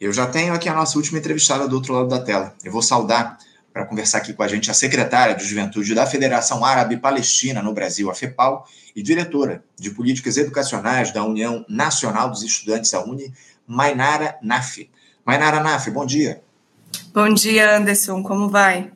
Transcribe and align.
Eu 0.00 0.12
já 0.12 0.28
tenho 0.28 0.54
aqui 0.54 0.68
a 0.68 0.74
nossa 0.74 0.96
última 0.96 1.18
entrevistada 1.18 1.66
do 1.66 1.74
outro 1.74 1.92
lado 1.92 2.08
da 2.08 2.20
tela. 2.20 2.54
Eu 2.62 2.70
vou 2.70 2.80
saudar 2.80 3.36
para 3.72 3.84
conversar 3.84 4.18
aqui 4.18 4.32
com 4.32 4.44
a 4.44 4.48
gente 4.48 4.70
a 4.70 4.74
secretária 4.74 5.34
de 5.34 5.44
Juventude 5.44 5.92
da 5.92 6.06
Federação 6.06 6.64
Árabe 6.64 6.98
Palestina 6.98 7.60
no 7.62 7.74
Brasil, 7.74 8.08
a 8.08 8.14
FEPAL, 8.14 8.64
e 8.94 9.02
diretora 9.02 9.64
de 9.76 9.90
Políticas 9.90 10.36
Educacionais 10.36 11.12
da 11.12 11.24
União 11.24 11.64
Nacional 11.68 12.30
dos 12.30 12.44
Estudantes, 12.44 12.94
a 12.94 13.02
UNI, 13.02 13.34
Mainara 13.66 14.38
Naf. 14.40 14.88
Mainara 15.26 15.60
Naf, 15.60 15.90
bom 15.90 16.06
dia. 16.06 16.42
Bom 17.12 17.34
dia, 17.34 17.76
Anderson, 17.76 18.22
como 18.22 18.48
vai? 18.48 18.92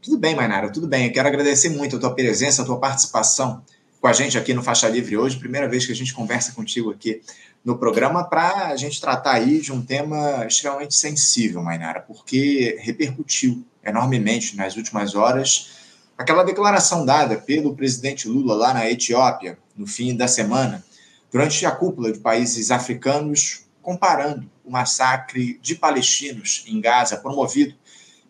Tudo 0.00 0.16
bem, 0.16 0.34
Mainara, 0.34 0.72
tudo 0.72 0.86
bem. 0.86 1.08
Eu 1.08 1.12
quero 1.12 1.28
agradecer 1.28 1.68
muito 1.68 1.96
a 1.96 2.00
tua 2.00 2.14
presença, 2.14 2.62
a 2.62 2.64
tua 2.64 2.80
participação 2.80 3.62
com 4.00 4.06
a 4.06 4.12
gente 4.14 4.38
aqui 4.38 4.54
no 4.54 4.62
Faixa 4.62 4.88
Livre 4.88 5.16
hoje. 5.16 5.36
Primeira 5.36 5.68
vez 5.68 5.84
que 5.84 5.92
a 5.92 5.94
gente 5.94 6.14
conversa 6.14 6.52
contigo 6.52 6.90
aqui 6.90 7.20
no 7.68 7.76
programa 7.76 8.24
para 8.24 8.68
a 8.68 8.76
gente 8.76 8.98
tratar 8.98 9.32
aí 9.32 9.60
de 9.60 9.70
um 9.70 9.84
tema 9.84 10.46
extremamente 10.46 10.94
sensível, 10.94 11.62
Mainara, 11.62 12.00
porque 12.00 12.78
repercutiu 12.80 13.62
enormemente 13.84 14.56
nas 14.56 14.74
últimas 14.74 15.14
horas 15.14 15.72
aquela 16.16 16.44
declaração 16.44 17.04
dada 17.04 17.36
pelo 17.36 17.76
presidente 17.76 18.26
Lula 18.26 18.54
lá 18.54 18.72
na 18.72 18.90
Etiópia 18.90 19.58
no 19.76 19.86
fim 19.86 20.16
da 20.16 20.26
semana, 20.26 20.82
durante 21.30 21.66
a 21.66 21.70
cúpula 21.70 22.10
de 22.10 22.20
países 22.20 22.70
africanos, 22.70 23.66
comparando 23.82 24.50
o 24.64 24.70
massacre 24.70 25.58
de 25.60 25.74
palestinos 25.74 26.64
em 26.66 26.80
Gaza 26.80 27.18
promovido 27.18 27.74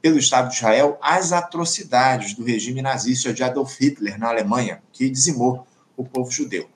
pelo 0.02 0.18
Estado 0.18 0.48
de 0.48 0.56
Israel 0.56 0.98
às 1.00 1.32
atrocidades 1.32 2.34
do 2.34 2.42
regime 2.42 2.82
nazista 2.82 3.32
de 3.32 3.44
Adolf 3.44 3.78
Hitler 3.80 4.18
na 4.18 4.30
Alemanha, 4.30 4.82
que 4.92 5.08
dizimou 5.08 5.64
o 5.96 6.04
povo 6.04 6.28
judeu. 6.28 6.68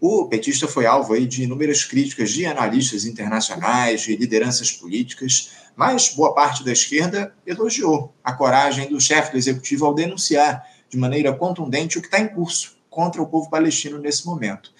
O 0.00 0.26
petista 0.26 0.68
foi 0.68 0.84
alvo 0.84 1.14
aí 1.14 1.26
de 1.26 1.44
inúmeras 1.44 1.84
críticas 1.84 2.30
de 2.30 2.44
analistas 2.44 3.06
internacionais, 3.06 4.02
de 4.02 4.14
lideranças 4.14 4.70
políticas, 4.70 5.50
mas 5.74 6.10
boa 6.10 6.34
parte 6.34 6.62
da 6.62 6.72
esquerda 6.72 7.34
elogiou 7.46 8.14
a 8.22 8.32
coragem 8.32 8.88
do 8.88 9.00
chefe 9.00 9.32
do 9.32 9.38
executivo 9.38 9.86
ao 9.86 9.94
denunciar 9.94 10.64
de 10.90 10.98
maneira 10.98 11.32
contundente 11.32 11.98
o 11.98 12.00
que 12.00 12.08
está 12.08 12.20
em 12.20 12.28
curso 12.28 12.76
contra 12.90 13.22
o 13.22 13.26
povo 13.26 13.48
palestino 13.48 13.98
nesse 13.98 14.26
momento. 14.26 14.70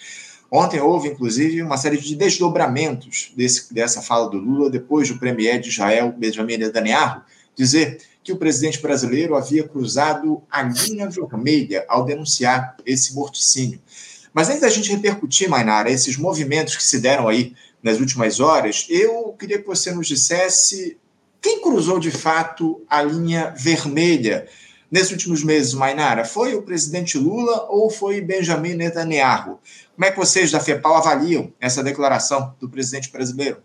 Ontem 0.51 0.81
houve, 0.81 1.09
inclusive, 1.09 1.63
uma 1.63 1.77
série 1.77 1.99
de 1.99 2.15
desdobramentos 2.15 3.33
desse, 3.37 3.73
dessa 3.75 4.01
fala 4.01 4.31
do 4.31 4.39
Lula, 4.39 4.71
depois 4.71 5.09
do 5.09 5.19
premier 5.19 5.61
de 5.61 5.71
Israel, 5.71 6.15
Benjamin 6.17 6.59
Netanyahu, 6.59 7.23
dizer 7.55 8.01
que 8.23 8.33
o 8.33 8.37
presidente 8.37 8.81
brasileiro 8.81 9.35
havia 9.35 9.67
cruzado 9.67 10.43
a 10.51 10.63
linha 10.63 11.09
vermelha 11.09 11.85
ao 11.89 12.05
denunciar 12.05 12.77
esse 12.85 13.15
morticínio. 13.15 13.81
Mas 14.37 14.51
antes 14.51 14.61
da 14.61 14.69
gente 14.69 14.91
repercutir, 14.91 15.49
Mainara, 15.49 15.91
esses 15.91 16.19
movimentos 16.19 16.77
que 16.77 16.85
se 16.85 17.01
deram 17.01 17.27
aí 17.27 17.55
nas 17.83 17.99
últimas 17.99 18.39
horas, 18.39 18.87
eu 18.91 19.33
queria 19.33 19.59
que 19.59 19.67
você 19.67 19.91
nos 19.93 20.07
dissesse 20.07 20.99
quem 21.41 21.63
cruzou 21.63 21.99
de 21.99 22.11
fato 22.11 22.85
a 22.87 23.03
linha 23.03 23.55
vermelha 23.57 24.47
nesses 24.91 25.13
últimos 25.13 25.43
meses, 25.43 25.73
Mainara? 25.73 26.23
Foi 26.23 26.55
o 26.55 26.61
presidente 26.61 27.17
Lula 27.17 27.67
ou 27.71 27.89
foi 27.89 28.21
Benjamin 28.21 28.75
Netanyahu? 28.75 29.59
Como 29.95 30.05
é 30.05 30.11
que 30.11 30.19
vocês 30.19 30.51
da 30.51 30.61
FEPAL 30.61 30.97
avaliam 30.97 31.51
essa 31.59 31.83
declaração 31.83 32.55
do 32.61 32.69
presidente 32.69 33.11
brasileiro? 33.11 33.63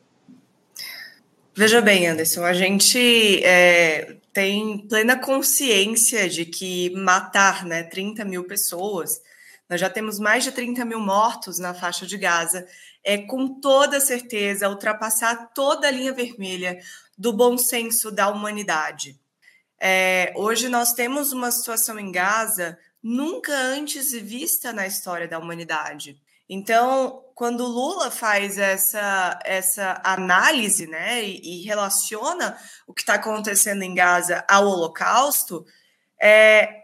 Veja 1.54 1.82
bem, 1.82 2.08
Anderson, 2.08 2.46
a 2.46 2.54
gente 2.54 3.44
é, 3.44 4.16
tem 4.32 4.86
plena 4.88 5.18
consciência 5.18 6.30
de 6.30 6.46
que 6.46 6.92
matar 6.92 7.66
né, 7.66 7.84
30 7.84 8.24
mil 8.24 8.46
pessoas, 8.46 9.20
nós 9.72 9.80
já 9.80 9.90
temos 9.90 10.20
mais 10.20 10.44
de 10.44 10.52
30 10.52 10.84
mil 10.84 11.00
mortos 11.00 11.58
na 11.58 11.74
faixa 11.74 12.06
de 12.06 12.18
Gaza, 12.18 12.68
é 13.02 13.20
com 13.20 13.62
toda 13.62 14.02
certeza 14.02 14.68
ultrapassar 14.68 15.54
toda 15.56 15.88
a 15.88 15.92
linha 15.92 16.12
vermelha 16.12 16.78
do 17.18 17.32
bom 17.32 17.58
senso 17.58 18.12
da 18.12 18.28
humanidade. 18.28 19.18
É, 19.80 20.34
hoje 20.36 20.68
nós 20.68 20.92
temos 20.92 21.32
uma 21.32 21.50
situação 21.54 21.98
em 21.98 22.12
Gaza 22.12 22.78
nunca 23.02 23.54
antes 23.54 24.12
vista 24.12 24.74
na 24.74 24.86
história 24.86 25.26
da 25.26 25.40
humanidade. 25.40 26.22
Então, 26.50 27.24
quando 27.34 27.66
Lula 27.66 28.12
faz 28.12 28.58
essa, 28.58 29.40
essa 29.46 30.02
análise 30.04 30.86
né, 30.86 31.24
e, 31.24 31.62
e 31.62 31.64
relaciona 31.64 32.58
o 32.86 32.94
que 32.94 33.04
está 33.04 33.14
acontecendo 33.14 33.84
em 33.84 33.96
Gaza 33.96 34.44
ao 34.50 34.68
Holocausto, 34.68 35.66
é, 36.22 36.81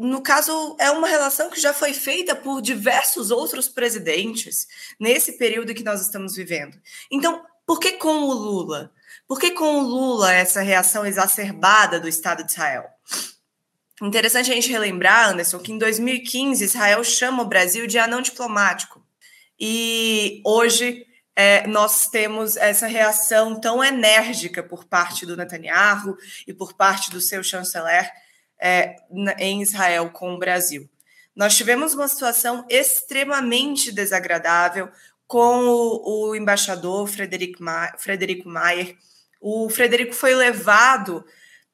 no 0.00 0.22
caso, 0.22 0.76
é 0.78 0.90
uma 0.90 1.06
relação 1.06 1.50
que 1.50 1.60
já 1.60 1.74
foi 1.74 1.92
feita 1.92 2.34
por 2.34 2.62
diversos 2.62 3.30
outros 3.30 3.68
presidentes 3.68 4.66
nesse 4.98 5.32
período 5.32 5.74
que 5.74 5.84
nós 5.84 6.00
estamos 6.00 6.34
vivendo. 6.34 6.80
Então, 7.10 7.44
por 7.66 7.78
que 7.78 7.92
com 7.92 8.22
o 8.22 8.32
Lula? 8.32 8.92
Por 9.28 9.38
que 9.38 9.50
com 9.50 9.78
o 9.78 9.82
Lula 9.82 10.32
essa 10.32 10.62
reação 10.62 11.04
exacerbada 11.04 12.00
do 12.00 12.08
Estado 12.08 12.42
de 12.42 12.50
Israel? 12.50 12.88
Interessante 14.02 14.50
a 14.50 14.54
gente 14.54 14.70
relembrar, 14.70 15.28
Anderson, 15.28 15.58
que 15.58 15.72
em 15.72 15.78
2015 15.78 16.64
Israel 16.64 17.04
chama 17.04 17.42
o 17.42 17.46
Brasil 17.46 17.86
de 17.86 17.98
anão 17.98 18.22
diplomático. 18.22 19.04
E 19.58 20.40
hoje 20.44 21.06
é, 21.36 21.66
nós 21.66 22.08
temos 22.08 22.56
essa 22.56 22.86
reação 22.86 23.60
tão 23.60 23.84
enérgica 23.84 24.62
por 24.62 24.86
parte 24.86 25.26
do 25.26 25.36
Netanyahu 25.36 26.16
e 26.46 26.54
por 26.54 26.72
parte 26.72 27.10
do 27.10 27.20
seu 27.20 27.42
chanceler 27.42 28.10
é, 28.60 28.96
em 29.38 29.62
Israel 29.62 30.10
com 30.10 30.34
o 30.34 30.38
Brasil. 30.38 30.88
Nós 31.34 31.56
tivemos 31.56 31.94
uma 31.94 32.08
situação 32.08 32.66
extremamente 32.68 33.92
desagradável 33.92 34.90
com 35.26 35.64
o, 35.68 36.28
o 36.30 36.36
embaixador 36.36 37.06
Frederico, 37.06 37.62
Ma 37.62 37.92
Frederico 37.98 38.48
Mayer. 38.48 38.96
O 39.40 39.70
Frederico 39.70 40.12
foi 40.12 40.34
levado 40.34 41.24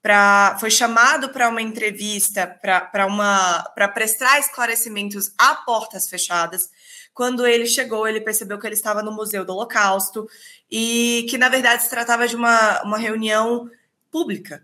para 0.02 0.56
foi 0.60 0.70
chamado 0.70 1.30
para 1.30 1.48
uma 1.48 1.60
entrevista 1.60 2.46
para 2.46 3.06
uma 3.06 3.64
para 3.74 3.88
prestar 3.88 4.38
esclarecimentos 4.38 5.32
a 5.36 5.54
portas 5.56 6.08
fechadas. 6.08 6.70
Quando 7.12 7.46
ele 7.46 7.66
chegou, 7.66 8.06
ele 8.06 8.20
percebeu 8.20 8.58
que 8.58 8.66
ele 8.66 8.74
estava 8.74 9.02
no 9.02 9.10
Museu 9.10 9.44
do 9.44 9.52
Holocausto 9.52 10.28
e 10.70 11.26
que 11.30 11.38
na 11.38 11.48
verdade 11.48 11.82
se 11.82 11.90
tratava 11.90 12.28
de 12.28 12.36
uma, 12.36 12.82
uma 12.82 12.98
reunião 12.98 13.70
pública. 14.12 14.62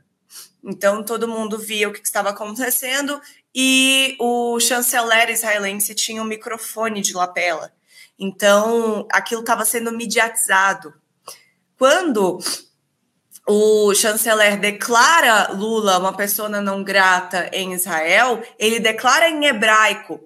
Então 0.62 1.02
todo 1.02 1.28
mundo 1.28 1.58
via 1.58 1.88
o 1.88 1.92
que 1.92 2.00
estava 2.00 2.30
acontecendo 2.30 3.20
e 3.54 4.16
o 4.20 4.58
chanceler 4.60 5.28
israelense 5.30 5.94
tinha 5.94 6.22
um 6.22 6.26
microfone 6.26 7.00
de 7.00 7.12
lapela. 7.12 7.72
Então 8.18 9.06
aquilo 9.10 9.40
estava 9.40 9.64
sendo 9.64 9.92
mediatizado. 9.92 10.94
Quando 11.76 12.38
o 13.46 13.92
chanceler 13.94 14.58
declara 14.60 15.52
Lula 15.52 15.98
uma 15.98 16.16
pessoa 16.16 16.48
não 16.48 16.84
grata 16.84 17.50
em 17.52 17.72
Israel, 17.72 18.40
ele 18.58 18.78
declara 18.78 19.28
em 19.28 19.46
hebraico. 19.46 20.20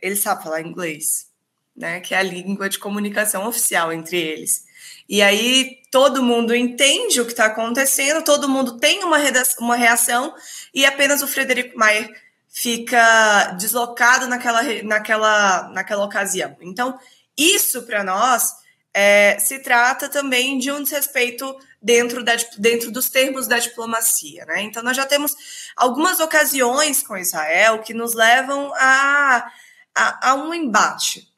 Ele 0.00 0.16
sabe 0.16 0.44
falar 0.44 0.60
inglês, 0.60 1.28
né? 1.74 2.00
Que 2.00 2.14
é 2.14 2.18
a 2.18 2.22
língua 2.22 2.68
de 2.68 2.78
comunicação 2.78 3.46
oficial 3.46 3.92
entre 3.92 4.18
eles. 4.18 4.67
E 5.08 5.22
aí 5.22 5.78
todo 5.90 6.22
mundo 6.22 6.54
entende 6.54 7.20
o 7.20 7.24
que 7.24 7.32
está 7.32 7.46
acontecendo, 7.46 8.22
todo 8.22 8.48
mundo 8.48 8.78
tem 8.78 9.02
uma, 9.02 9.18
uma 9.58 9.76
reação, 9.76 10.34
e 10.74 10.84
apenas 10.84 11.22
o 11.22 11.26
Frederico 11.26 11.78
Maier 11.78 12.10
fica 12.48 13.52
deslocado 13.58 14.26
naquela, 14.26 14.62
naquela, 14.82 15.68
naquela 15.70 16.04
ocasião. 16.04 16.56
Então, 16.60 16.98
isso 17.36 17.82
para 17.82 18.02
nós 18.02 18.52
é, 18.92 19.38
se 19.38 19.60
trata 19.60 20.08
também 20.08 20.58
de 20.58 20.72
um 20.72 20.82
desrespeito 20.82 21.56
dentro, 21.80 22.24
da, 22.24 22.32
dentro 22.58 22.90
dos 22.90 23.08
termos 23.08 23.46
da 23.46 23.58
diplomacia. 23.58 24.44
Né? 24.44 24.62
Então, 24.62 24.82
nós 24.82 24.96
já 24.96 25.06
temos 25.06 25.36
algumas 25.76 26.20
ocasiões 26.20 27.02
com 27.02 27.16
Israel 27.16 27.78
que 27.80 27.94
nos 27.94 28.14
levam 28.14 28.72
a, 28.74 29.50
a, 29.94 30.30
a 30.30 30.34
um 30.34 30.52
embate. 30.52 31.28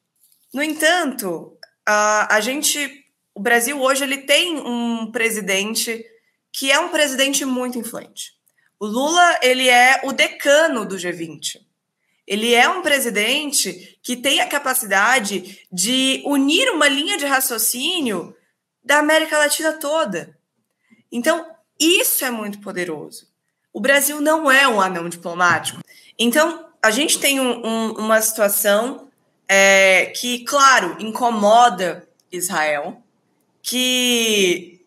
No 0.53 0.63
entanto, 0.63 1.55
a, 1.85 2.35
a 2.35 2.41
gente, 2.41 3.00
o 3.33 3.39
Brasil 3.39 3.79
hoje 3.81 4.03
ele 4.03 4.19
tem 4.19 4.57
um 4.57 5.11
presidente 5.11 6.05
que 6.51 6.71
é 6.71 6.79
um 6.79 6.89
presidente 6.89 7.45
muito 7.45 7.77
influente. 7.77 8.33
O 8.79 8.85
Lula 8.85 9.39
ele 9.41 9.69
é 9.69 10.01
o 10.03 10.11
decano 10.11 10.85
do 10.85 10.95
G20. 10.95 11.59
Ele 12.27 12.53
é 12.53 12.69
um 12.69 12.81
presidente 12.81 13.99
que 14.01 14.15
tem 14.15 14.39
a 14.39 14.47
capacidade 14.47 15.67
de 15.71 16.21
unir 16.25 16.69
uma 16.69 16.87
linha 16.87 17.17
de 17.17 17.25
raciocínio 17.25 18.35
da 18.83 18.99
América 18.99 19.37
Latina 19.37 19.73
toda. 19.73 20.37
Então, 21.11 21.45
isso 21.79 22.23
é 22.23 22.31
muito 22.31 22.59
poderoso. 22.59 23.27
O 23.73 23.79
Brasil 23.79 24.21
não 24.21 24.49
é 24.49 24.67
um 24.67 24.79
anão 24.79 25.09
diplomático. 25.09 25.81
Então, 26.17 26.67
a 26.81 26.91
gente 26.91 27.19
tem 27.19 27.39
um, 27.39 27.65
um, 27.65 27.91
uma 27.93 28.21
situação 28.21 29.09
é, 29.47 30.07
que, 30.15 30.43
claro, 30.45 30.95
incomoda 30.99 32.07
Israel, 32.31 33.03
que 33.61 34.85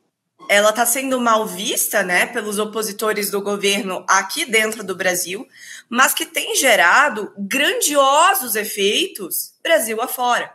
ela 0.48 0.70
está 0.70 0.84
sendo 0.84 1.20
mal 1.20 1.46
vista 1.46 2.02
né, 2.02 2.26
pelos 2.26 2.58
opositores 2.58 3.30
do 3.30 3.40
governo 3.40 4.04
aqui 4.08 4.44
dentro 4.44 4.84
do 4.84 4.94
Brasil, 4.94 5.46
mas 5.88 6.12
que 6.12 6.26
tem 6.26 6.54
gerado 6.54 7.32
grandiosos 7.38 8.54
efeitos 8.54 9.54
Brasil 9.62 10.00
afora. 10.02 10.52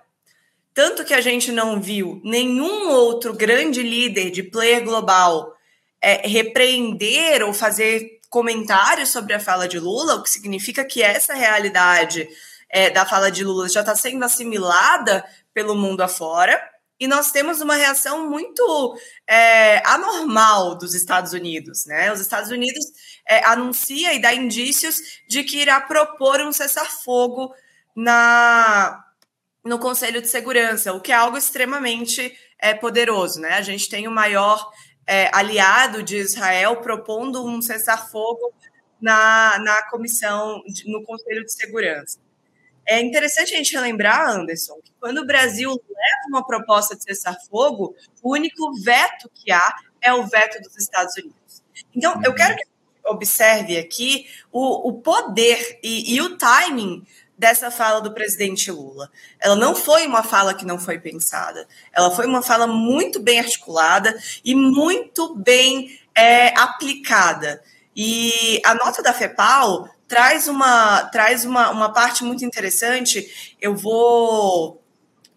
Tanto 0.74 1.04
que 1.04 1.14
a 1.14 1.22
gente 1.22 1.52
não 1.52 1.82
viu 1.82 2.22
nenhum 2.24 2.90
outro 2.90 3.34
grande 3.34 3.82
líder 3.82 4.30
de 4.32 4.44
player 4.44 4.84
global 4.84 5.56
é, 6.02 6.28
repreender 6.28 7.44
ou 7.44 7.54
fazer 7.54 8.20
comentários 8.30 9.10
sobre 9.10 9.34
a 9.34 9.40
fala 9.40 9.68
de 9.68 9.80
Lula, 9.80 10.16
o 10.16 10.24
que 10.24 10.30
significa 10.30 10.86
que 10.86 11.02
essa 11.02 11.34
realidade 11.34 12.30
é, 12.70 12.90
da 12.90 13.06
fala 13.06 13.32
de 13.32 13.44
Lula 13.44 13.68
já 13.68 13.80
está 13.80 13.96
sendo 13.96 14.24
assimilada 14.24 15.26
pelo 15.54 15.76
mundo 15.76 16.02
afora. 16.02 16.62
E 17.00 17.08
nós 17.08 17.32
temos 17.32 17.62
uma 17.62 17.76
reação 17.76 18.30
muito 18.30 18.98
é, 19.28 19.82
anormal 19.88 20.78
dos 20.78 20.94
Estados 20.94 21.32
Unidos. 21.32 21.86
Né? 21.86 22.12
Os 22.12 22.20
Estados 22.20 22.52
Unidos 22.52 22.84
é, 23.28 23.44
anuncia 23.46 24.14
e 24.14 24.22
dá 24.22 24.34
indícios 24.34 25.00
de 25.28 25.44
que 25.44 25.62
irá 25.62 25.80
propor 25.80 26.42
um 26.42 26.52
cessar-fogo 26.52 27.54
na 27.96 29.06
no 29.64 29.78
Conselho 29.78 30.22
de 30.22 30.30
Segurança, 30.30 30.94
o 30.94 31.02
que 31.02 31.12
é 31.12 31.16
algo 31.16 31.38
extremamente 31.38 32.34
é, 32.58 32.74
poderoso. 32.74 33.42
Né? 33.42 33.50
A 33.50 33.62
gente 33.62 33.90
tem 33.90 34.08
o 34.08 34.12
maior 34.12 34.72
é, 35.06 35.30
aliado 35.34 36.02
de 36.02 36.18
Israel 36.18 36.78
propondo 36.78 37.46
um 37.46 37.62
cessar-fogo 37.62 38.54
na, 39.02 39.60
na 39.60 39.84
comissão, 39.90 40.62
no 40.86 41.04
Conselho 41.04 41.44
de 41.44 41.54
Segurança. 41.54 42.20
É 42.90 43.00
interessante 43.00 43.54
a 43.54 43.58
gente 43.58 43.76
relembrar, 43.76 44.32
Anderson, 44.32 44.74
que 44.84 44.92
quando 45.00 45.20
o 45.20 45.26
Brasil 45.26 45.70
leva 45.70 46.28
uma 46.28 46.44
proposta 46.44 46.96
de 46.96 47.04
cessar-fogo, 47.04 47.96
o 48.24 48.34
único 48.34 48.74
veto 48.82 49.30
que 49.32 49.52
há 49.52 49.76
é 50.02 50.12
o 50.12 50.26
veto 50.26 50.60
dos 50.60 50.76
Estados 50.76 51.16
Unidos. 51.16 51.62
Então, 51.96 52.20
eu 52.26 52.34
quero 52.34 52.56
que 52.56 52.64
observe 53.06 53.78
aqui 53.78 54.26
o, 54.52 54.90
o 54.90 54.94
poder 55.02 55.80
e, 55.84 56.16
e 56.16 56.20
o 56.20 56.36
timing 56.36 57.06
dessa 57.38 57.70
fala 57.70 58.02
do 58.02 58.12
presidente 58.12 58.72
Lula. 58.72 59.12
Ela 59.40 59.56
não 59.56 59.76
foi 59.76 60.08
uma 60.08 60.24
fala 60.24 60.56
que 60.56 60.66
não 60.66 60.80
foi 60.80 60.98
pensada. 60.98 61.68
Ela 61.94 62.10
foi 62.10 62.26
uma 62.26 62.42
fala 62.42 62.66
muito 62.66 63.20
bem 63.20 63.38
articulada 63.38 64.20
e 64.44 64.56
muito 64.56 65.36
bem 65.36 65.96
é, 66.16 66.60
aplicada. 66.60 67.62
E 67.96 68.60
a 68.66 68.74
nota 68.74 69.04
da 69.04 69.14
FEPAL 69.14 69.88
traz 70.10 70.50
uma, 70.50 71.06
traz 71.06 71.46
uma, 71.46 71.70
uma 71.70 71.94
parte 71.94 72.26
muito 72.26 72.44
interessante. 72.44 73.56
Eu 73.62 73.74
vou 73.74 74.84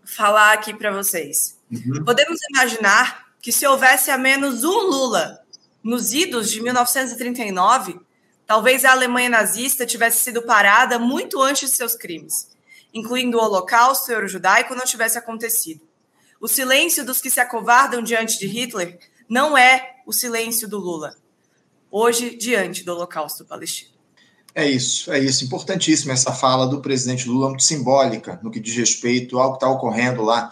falar 0.04 0.54
aqui 0.54 0.74
para 0.74 0.90
vocês. 0.90 1.56
Uhum. 1.70 2.04
Podemos 2.04 2.40
imaginar 2.50 3.28
que 3.40 3.52
se 3.52 3.64
houvesse 3.64 4.10
a 4.10 4.18
menos 4.18 4.64
um 4.64 4.78
Lula 4.80 5.40
nos 5.84 6.12
idos 6.12 6.50
de 6.50 6.60
1939, 6.60 8.00
Talvez 8.46 8.84
a 8.84 8.92
Alemanha 8.92 9.30
nazista 9.30 9.86
tivesse 9.86 10.18
sido 10.18 10.42
parada 10.42 10.98
muito 10.98 11.40
antes 11.40 11.70
de 11.70 11.76
seus 11.76 11.94
crimes, 11.94 12.50
incluindo 12.92 13.38
o 13.38 13.40
Holocausto 13.40 14.12
e 14.12 14.14
o 14.14 14.28
judaico 14.28 14.74
não 14.74 14.84
tivesse 14.84 15.16
acontecido. 15.16 15.80
O 16.40 16.48
silêncio 16.48 17.02
dos 17.02 17.20
que 17.20 17.30
se 17.30 17.40
acovardam 17.40 18.02
diante 18.02 18.38
de 18.38 18.46
Hitler 18.46 18.98
não 19.28 19.56
é 19.56 19.96
o 20.04 20.12
silêncio 20.12 20.68
do 20.68 20.78
Lula, 20.78 21.16
hoje 21.90 22.36
diante 22.36 22.84
do 22.84 22.92
Holocausto 22.92 23.44
palestino. 23.44 23.91
É 24.54 24.68
isso, 24.68 25.10
é 25.10 25.18
isso. 25.18 25.44
Importantíssima 25.44 26.12
essa 26.12 26.32
fala 26.32 26.66
do 26.66 26.80
presidente 26.80 27.26
Lula, 27.26 27.48
muito 27.48 27.62
simbólica 27.62 28.38
no 28.42 28.50
que 28.50 28.60
diz 28.60 28.76
respeito 28.76 29.38
ao 29.38 29.52
que 29.52 29.56
está 29.56 29.68
ocorrendo 29.68 30.22
lá 30.22 30.50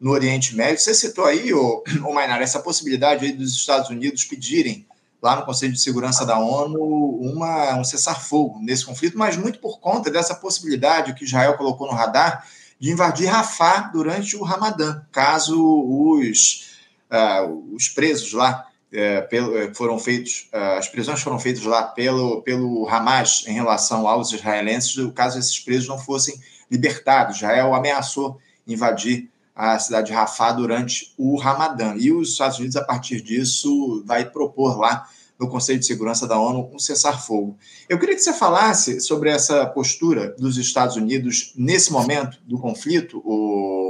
no 0.00 0.12
Oriente 0.12 0.54
Médio. 0.54 0.78
Você 0.78 0.94
citou 0.94 1.24
aí, 1.24 1.52
ô, 1.52 1.82
ô 2.06 2.12
Mainara, 2.12 2.44
essa 2.44 2.60
possibilidade 2.60 3.24
aí 3.24 3.32
dos 3.32 3.52
Estados 3.52 3.90
Unidos 3.90 4.24
pedirem 4.24 4.86
lá 5.20 5.36
no 5.36 5.44
Conselho 5.44 5.72
de 5.72 5.80
Segurança 5.80 6.24
da 6.24 6.38
ONU 6.38 6.80
uma, 7.20 7.76
um 7.76 7.84
cessar-fogo 7.84 8.58
nesse 8.60 8.86
conflito, 8.86 9.18
mas 9.18 9.36
muito 9.36 9.58
por 9.58 9.78
conta 9.80 10.10
dessa 10.10 10.34
possibilidade 10.34 11.14
que 11.14 11.24
Israel 11.24 11.56
colocou 11.58 11.86
no 11.88 11.92
radar 11.92 12.46
de 12.78 12.90
invadir 12.90 13.26
Rafah 13.26 13.90
durante 13.92 14.36
o 14.36 14.42
Ramadã, 14.42 15.02
caso 15.12 15.54
os, 15.60 16.70
uh, 17.10 17.74
os 17.74 17.88
presos 17.88 18.32
lá 18.32 18.69
pelo, 19.30 19.56
eh, 19.56 19.72
foram 19.74 19.98
feitos, 19.98 20.48
uh, 20.52 20.78
as 20.78 20.88
prisões 20.88 21.20
foram 21.20 21.38
feitas 21.38 21.62
lá 21.62 21.84
pelo, 21.84 22.42
pelo 22.42 22.88
Hamas 22.88 23.44
em 23.46 23.52
relação 23.52 24.08
aos 24.08 24.32
israelenses, 24.32 24.94
caso 25.14 25.38
esses 25.38 25.58
presos 25.60 25.88
não 25.88 25.98
fossem 25.98 26.38
libertados. 26.70 27.36
Israel 27.36 27.74
ameaçou 27.74 28.38
invadir 28.66 29.28
a 29.54 29.78
cidade 29.78 30.08
de 30.08 30.12
Rafah 30.12 30.52
durante 30.52 31.12
o 31.18 31.36
Ramadã. 31.36 31.94
E 31.96 32.12
os 32.12 32.30
Estados 32.30 32.58
Unidos, 32.58 32.76
a 32.76 32.84
partir 32.84 33.20
disso, 33.20 34.02
vai 34.06 34.24
propor 34.24 34.78
lá 34.78 35.06
no 35.38 35.48
Conselho 35.48 35.78
de 35.78 35.86
Segurança 35.86 36.26
da 36.26 36.38
ONU 36.38 36.70
um 36.72 36.78
cessar-fogo. 36.78 37.56
Eu 37.88 37.98
queria 37.98 38.14
que 38.14 38.20
você 38.20 38.32
falasse 38.32 39.00
sobre 39.00 39.30
essa 39.30 39.66
postura 39.66 40.34
dos 40.38 40.58
Estados 40.58 40.96
Unidos 40.96 41.52
nesse 41.56 41.90
momento 41.90 42.38
do 42.44 42.58
conflito, 42.58 43.22
o 43.24 43.89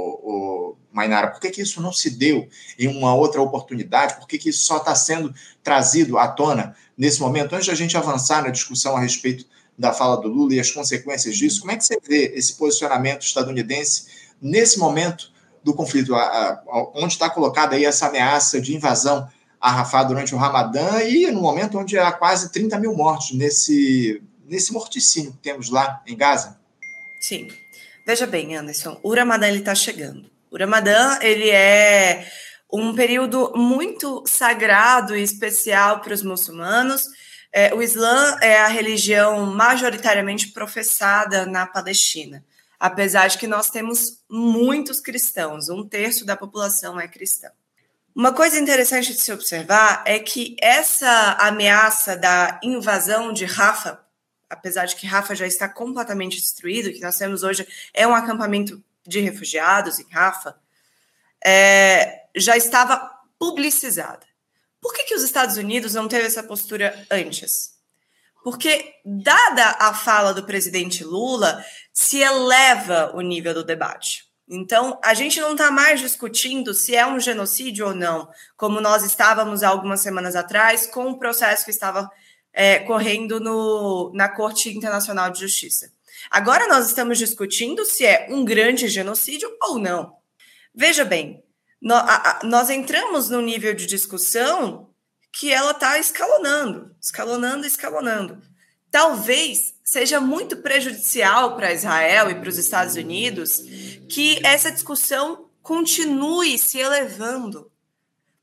Mainara. 0.91 1.27
Por 1.27 1.39
que, 1.39 1.49
que 1.49 1.61
isso 1.61 1.81
não 1.81 1.93
se 1.93 2.09
deu 2.09 2.47
em 2.77 2.87
uma 2.87 3.15
outra 3.15 3.41
oportunidade? 3.41 4.15
Por 4.15 4.27
que, 4.27 4.37
que 4.37 4.49
isso 4.49 4.65
só 4.65 4.77
está 4.77 4.93
sendo 4.95 5.33
trazido 5.63 6.17
à 6.17 6.27
tona 6.27 6.75
nesse 6.97 7.19
momento? 7.19 7.53
Antes 7.53 7.65
de 7.65 7.71
a 7.71 7.75
gente 7.75 7.97
avançar 7.97 8.43
na 8.43 8.49
discussão 8.49 8.95
a 8.95 8.99
respeito 8.99 9.45
da 9.77 9.93
fala 9.93 10.17
do 10.17 10.27
Lula 10.27 10.53
e 10.53 10.59
as 10.59 10.69
consequências 10.69 11.35
disso, 11.35 11.61
como 11.61 11.71
é 11.71 11.77
que 11.77 11.85
você 11.85 11.99
vê 12.07 12.33
esse 12.35 12.53
posicionamento 12.53 13.23
estadunidense 13.23 14.05
nesse 14.41 14.77
momento 14.77 15.31
do 15.63 15.73
conflito, 15.73 16.15
a, 16.15 16.21
a, 16.21 16.63
onde 16.95 17.13
está 17.13 17.29
colocada 17.29 17.75
aí 17.75 17.85
essa 17.85 18.07
ameaça 18.07 18.59
de 18.59 18.75
invasão 18.75 19.29
a 19.59 19.71
Rafah 19.71 20.03
durante 20.03 20.33
o 20.33 20.37
Ramadã 20.37 21.03
e 21.03 21.29
no 21.29 21.39
momento 21.39 21.77
onde 21.77 21.97
há 21.97 22.11
quase 22.11 22.51
30 22.51 22.79
mil 22.79 22.95
mortos 22.95 23.31
nesse, 23.33 24.21
nesse 24.45 24.73
morticínio 24.73 25.33
que 25.33 25.37
temos 25.37 25.69
lá 25.69 26.01
em 26.07 26.17
Gaza? 26.17 26.59
Sim. 27.21 27.47
Veja 28.05 28.25
bem, 28.25 28.55
Anderson, 28.55 28.99
o 29.03 29.13
Ramadã 29.13 29.47
está 29.51 29.75
chegando. 29.75 30.30
O 30.51 30.57
Ramadã 30.57 31.17
ele 31.21 31.49
é 31.49 32.29
um 32.71 32.93
período 32.93 33.53
muito 33.55 34.23
sagrado 34.27 35.15
e 35.15 35.23
especial 35.23 36.01
para 36.01 36.13
os 36.13 36.21
muçulmanos. 36.21 37.07
É, 37.51 37.73
o 37.73 37.81
Islã 37.81 38.37
é 38.41 38.59
a 38.59 38.67
religião 38.67 39.45
majoritariamente 39.47 40.49
professada 40.49 41.45
na 41.45 41.65
Palestina 41.65 42.43
apesar 42.81 43.27
de 43.27 43.37
que 43.37 43.45
nós 43.45 43.69
temos 43.69 44.23
muitos 44.27 44.99
cristãos, 44.99 45.69
um 45.69 45.87
terço 45.87 46.25
da 46.25 46.35
população 46.35 46.99
é 46.99 47.07
cristã. 47.07 47.49
Uma 48.13 48.33
coisa 48.33 48.59
interessante 48.59 49.13
de 49.13 49.21
se 49.21 49.31
observar 49.31 50.03
é 50.03 50.17
que 50.17 50.55
essa 50.59 51.33
ameaça 51.39 52.17
da 52.17 52.59
invasão 52.63 53.31
de 53.31 53.45
Rafa, 53.45 54.03
apesar 54.49 54.87
de 54.87 54.95
que 54.95 55.05
Rafa 55.05 55.35
já 55.35 55.45
está 55.45 55.69
completamente 55.69 56.37
destruído, 56.37 56.91
que 56.91 57.01
nós 57.01 57.19
temos 57.19 57.43
hoje 57.43 57.67
é 57.93 58.07
um 58.07 58.15
acampamento 58.15 58.83
de 59.05 59.19
refugiados 59.19 59.99
em 59.99 60.09
Rafa, 60.09 60.55
é, 61.43 62.23
já 62.35 62.55
estava 62.55 63.11
publicizada. 63.39 64.25
Por 64.79 64.93
que, 64.93 65.03
que 65.03 65.15
os 65.15 65.23
Estados 65.23 65.57
Unidos 65.57 65.93
não 65.93 66.07
teve 66.07 66.25
essa 66.25 66.43
postura 66.43 67.05
antes? 67.09 67.71
Porque, 68.43 68.95
dada 69.05 69.77
a 69.79 69.93
fala 69.93 70.33
do 70.33 70.43
presidente 70.43 71.03
Lula, 71.03 71.63
se 71.93 72.19
eleva 72.19 73.11
o 73.13 73.21
nível 73.21 73.53
do 73.53 73.63
debate. 73.63 74.25
Então, 74.49 74.99
a 75.03 75.13
gente 75.13 75.39
não 75.39 75.51
está 75.51 75.71
mais 75.71 75.99
discutindo 75.99 76.73
se 76.73 76.95
é 76.95 77.05
um 77.05 77.19
genocídio 77.19 77.87
ou 77.87 77.95
não, 77.95 78.27
como 78.57 78.81
nós 78.81 79.03
estávamos 79.03 79.63
algumas 79.63 80.01
semanas 80.01 80.35
atrás, 80.35 80.87
com 80.87 81.11
o 81.11 81.19
processo 81.19 81.63
que 81.63 81.71
estava 81.71 82.09
é, 82.51 82.79
correndo 82.79 83.39
no, 83.39 84.11
na 84.13 84.27
Corte 84.27 84.69
Internacional 84.75 85.29
de 85.29 85.39
Justiça. 85.39 85.91
Agora 86.29 86.67
nós 86.67 86.87
estamos 86.87 87.17
discutindo 87.17 87.85
se 87.85 88.05
é 88.05 88.27
um 88.29 88.45
grande 88.45 88.87
genocídio 88.87 89.49
ou 89.61 89.79
não. 89.79 90.15
Veja 90.73 91.03
bem, 91.03 91.43
nós 91.81 92.69
entramos 92.69 93.29
no 93.29 93.41
nível 93.41 93.73
de 93.73 93.85
discussão 93.85 94.89
que 95.33 95.51
ela 95.51 95.71
está 95.71 95.97
escalonando, 95.97 96.95
escalonando, 97.01 97.65
escalonando. 97.65 98.41
Talvez 98.91 99.73
seja 99.83 100.19
muito 100.19 100.57
prejudicial 100.57 101.55
para 101.55 101.73
Israel 101.73 102.29
e 102.29 102.35
para 102.35 102.49
os 102.49 102.57
Estados 102.57 102.95
Unidos 102.95 103.61
que 104.09 104.39
essa 104.45 104.71
discussão 104.71 105.49
continue 105.61 106.57
se 106.57 106.77
elevando. 106.77 107.71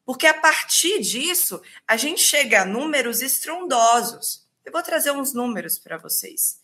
Porque 0.04 0.26
a 0.26 0.32
partir 0.32 1.00
disso, 1.00 1.60
a 1.86 1.96
gente 1.96 2.22
chega 2.22 2.62
a 2.62 2.64
números 2.64 3.20
estrondosos. 3.20 4.46
Eu 4.64 4.72
vou 4.72 4.82
trazer 4.82 5.10
uns 5.10 5.34
números 5.34 5.78
para 5.78 5.98
vocês. 5.98 6.58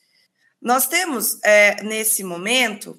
Nós 0.65 0.87
temos, 0.87 1.39
é, 1.45 1.83
nesse 1.83 2.25
momento, 2.25 2.99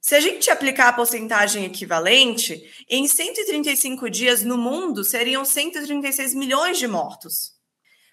Se 0.01 0.15
a 0.15 0.19
gente 0.19 0.49
aplicar 0.49 0.87
a 0.87 0.93
porcentagem 0.93 1.65
equivalente, 1.65 2.63
em 2.89 3.07
135 3.07 4.09
dias 4.09 4.43
no 4.43 4.57
mundo 4.57 5.03
seriam 5.03 5.43
136 5.43 6.33
milhões 6.33 6.77
de 6.77 6.87
mortos. 6.87 7.53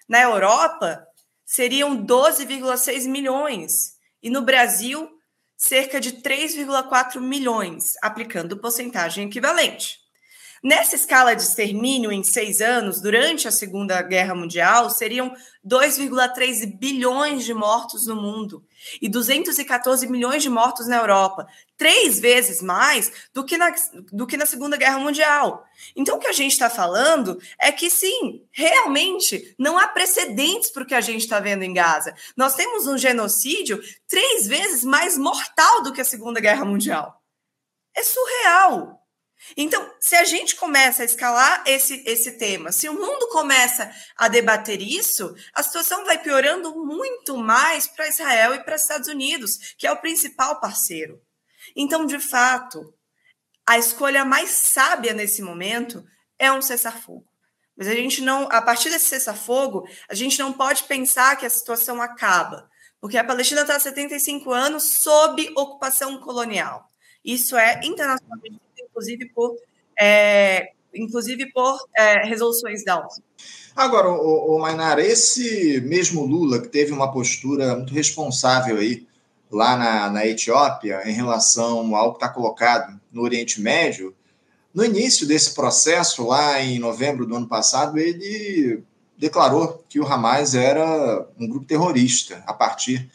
Na 0.07 0.21
Europa, 0.21 1.05
seriam 1.45 2.05
12,6 2.05 3.07
milhões. 3.07 3.95
E 4.21 4.29
no 4.29 4.41
Brasil, 4.41 5.09
cerca 5.55 5.99
de 5.99 6.21
3,4 6.21 7.21
milhões, 7.21 7.93
aplicando 8.01 8.57
porcentagem 8.57 9.27
equivalente. 9.27 9.99
Nessa 10.63 10.95
escala 10.95 11.35
de 11.35 11.43
extermínio 11.43 12.11
em 12.11 12.23
seis 12.23 12.61
anos, 12.61 12.99
durante 12.99 13.47
a 13.47 13.51
Segunda 13.51 14.01
Guerra 14.01 14.33
Mundial, 14.33 14.89
seriam 14.89 15.33
2,3 15.65 16.77
bilhões 16.77 17.45
de 17.45 17.53
mortos 17.53 18.07
no 18.07 18.15
mundo 18.15 18.65
e 19.01 19.09
214 19.09 20.07
milhões 20.07 20.41
de 20.41 20.49
mortos 20.49 20.87
na 20.87 20.97
Europa, 20.97 21.47
três 21.75 22.19
vezes 22.19 22.61
mais 22.61 23.29
do 23.33 23.43
que 23.43 23.57
na, 23.57 23.73
do 24.11 24.25
que 24.25 24.37
na 24.37 24.45
Segunda 24.45 24.77
Guerra 24.77 24.99
Mundial. 24.99 25.63
Então, 25.95 26.15
o 26.15 26.19
que 26.19 26.27
a 26.27 26.33
gente 26.33 26.53
está 26.53 26.69
falando 26.69 27.39
é 27.59 27.71
que, 27.71 27.89
sim, 27.89 28.43
realmente 28.51 29.53
não 29.59 29.77
há 29.77 29.87
precedentes 29.87 30.71
para 30.71 30.83
o 30.83 30.85
que 30.85 30.95
a 30.95 31.01
gente 31.01 31.21
está 31.21 31.39
vendo 31.39 31.63
em 31.63 31.73
Gaza. 31.73 32.15
Nós 32.35 32.55
temos 32.55 32.87
um 32.87 32.97
genocídio 32.97 33.79
três 34.07 34.47
vezes 34.47 34.83
mais 34.83 35.17
mortal 35.17 35.83
do 35.83 35.93
que 35.93 36.01
a 36.01 36.05
Segunda 36.05 36.39
Guerra 36.39 36.65
Mundial. 36.65 37.21
É 37.95 38.03
surreal. 38.03 38.96
Então, 39.55 39.93
se 39.99 40.15
a 40.15 40.25
gente 40.25 40.55
começa 40.55 41.01
a 41.01 41.05
escalar 41.05 41.63
esse, 41.65 42.03
esse 42.05 42.33
tema, 42.33 42.71
se 42.71 42.89
o 42.89 42.93
mundo 42.93 43.27
começa 43.29 43.89
a 44.15 44.27
debater 44.27 44.81
isso, 44.81 45.33
a 45.53 45.63
situação 45.63 46.03
vai 46.05 46.17
piorando 46.17 46.75
muito 46.75 47.37
mais 47.37 47.87
para 47.87 48.07
Israel 48.07 48.55
e 48.55 48.63
para 48.63 48.75
os 48.75 48.81
Estados 48.81 49.07
Unidos, 49.07 49.75
que 49.77 49.87
é 49.87 49.91
o 49.91 50.01
principal 50.01 50.59
parceiro. 50.59 51.21
Então, 51.75 52.05
de 52.05 52.19
fato, 52.19 52.93
a 53.65 53.77
escolha 53.77 54.25
mais 54.25 54.49
sábia 54.49 55.13
nesse 55.13 55.41
momento 55.41 56.05
é 56.37 56.51
um 56.51 56.61
cessar-fogo. 56.61 57.27
Mas 57.75 57.87
a 57.87 57.93
gente 57.93 58.21
não, 58.21 58.47
a 58.51 58.61
partir 58.61 58.89
desse 58.89 59.05
cessar-fogo, 59.05 59.87
a 60.09 60.15
gente 60.15 60.39
não 60.39 60.51
pode 60.51 60.83
pensar 60.83 61.35
que 61.35 61.45
a 61.45 61.49
situação 61.49 62.01
acaba, 62.01 62.69
porque 62.99 63.17
a 63.17 63.23
Palestina 63.23 63.61
está 63.61 63.75
há 63.75 63.79
75 63.79 64.51
anos 64.51 64.83
sob 64.83 65.47
ocupação 65.55 66.19
colonial. 66.19 66.89
Isso 67.23 67.55
é 67.55 67.79
internacionalmente 67.83 68.66
inclusive 68.97 69.29
por, 69.33 69.55
é, 69.99 70.71
inclusive 70.93 71.51
por 71.51 71.77
é, 71.95 72.25
resoluções 72.25 72.83
da 72.83 72.99
ONU. 72.99 73.09
Agora, 73.75 74.09
o, 74.09 74.55
o 74.55 74.59
Mainara, 74.59 75.05
esse 75.05 75.79
mesmo 75.81 76.25
Lula 76.25 76.59
que 76.59 76.67
teve 76.67 76.91
uma 76.91 77.11
postura 77.11 77.75
muito 77.75 77.93
responsável 77.93 78.77
aí 78.77 79.07
lá 79.51 79.77
na, 79.77 80.09
na 80.09 80.25
Etiópia 80.25 81.03
em 81.05 81.13
relação 81.13 81.95
ao 81.95 82.11
que 82.11 82.17
está 82.17 82.29
colocado 82.29 82.99
no 83.11 83.21
Oriente 83.21 83.61
Médio, 83.61 84.15
no 84.73 84.83
início 84.83 85.27
desse 85.27 85.53
processo, 85.53 86.27
lá 86.27 86.61
em 86.61 86.79
novembro 86.79 87.25
do 87.25 87.35
ano 87.35 87.47
passado, 87.47 87.97
ele 87.97 88.83
declarou 89.17 89.83
que 89.89 89.99
o 89.99 90.05
Hamas 90.05 90.53
era 90.53 91.27
um 91.39 91.47
grupo 91.47 91.65
terrorista 91.65 92.43
a 92.45 92.53
partir 92.53 93.09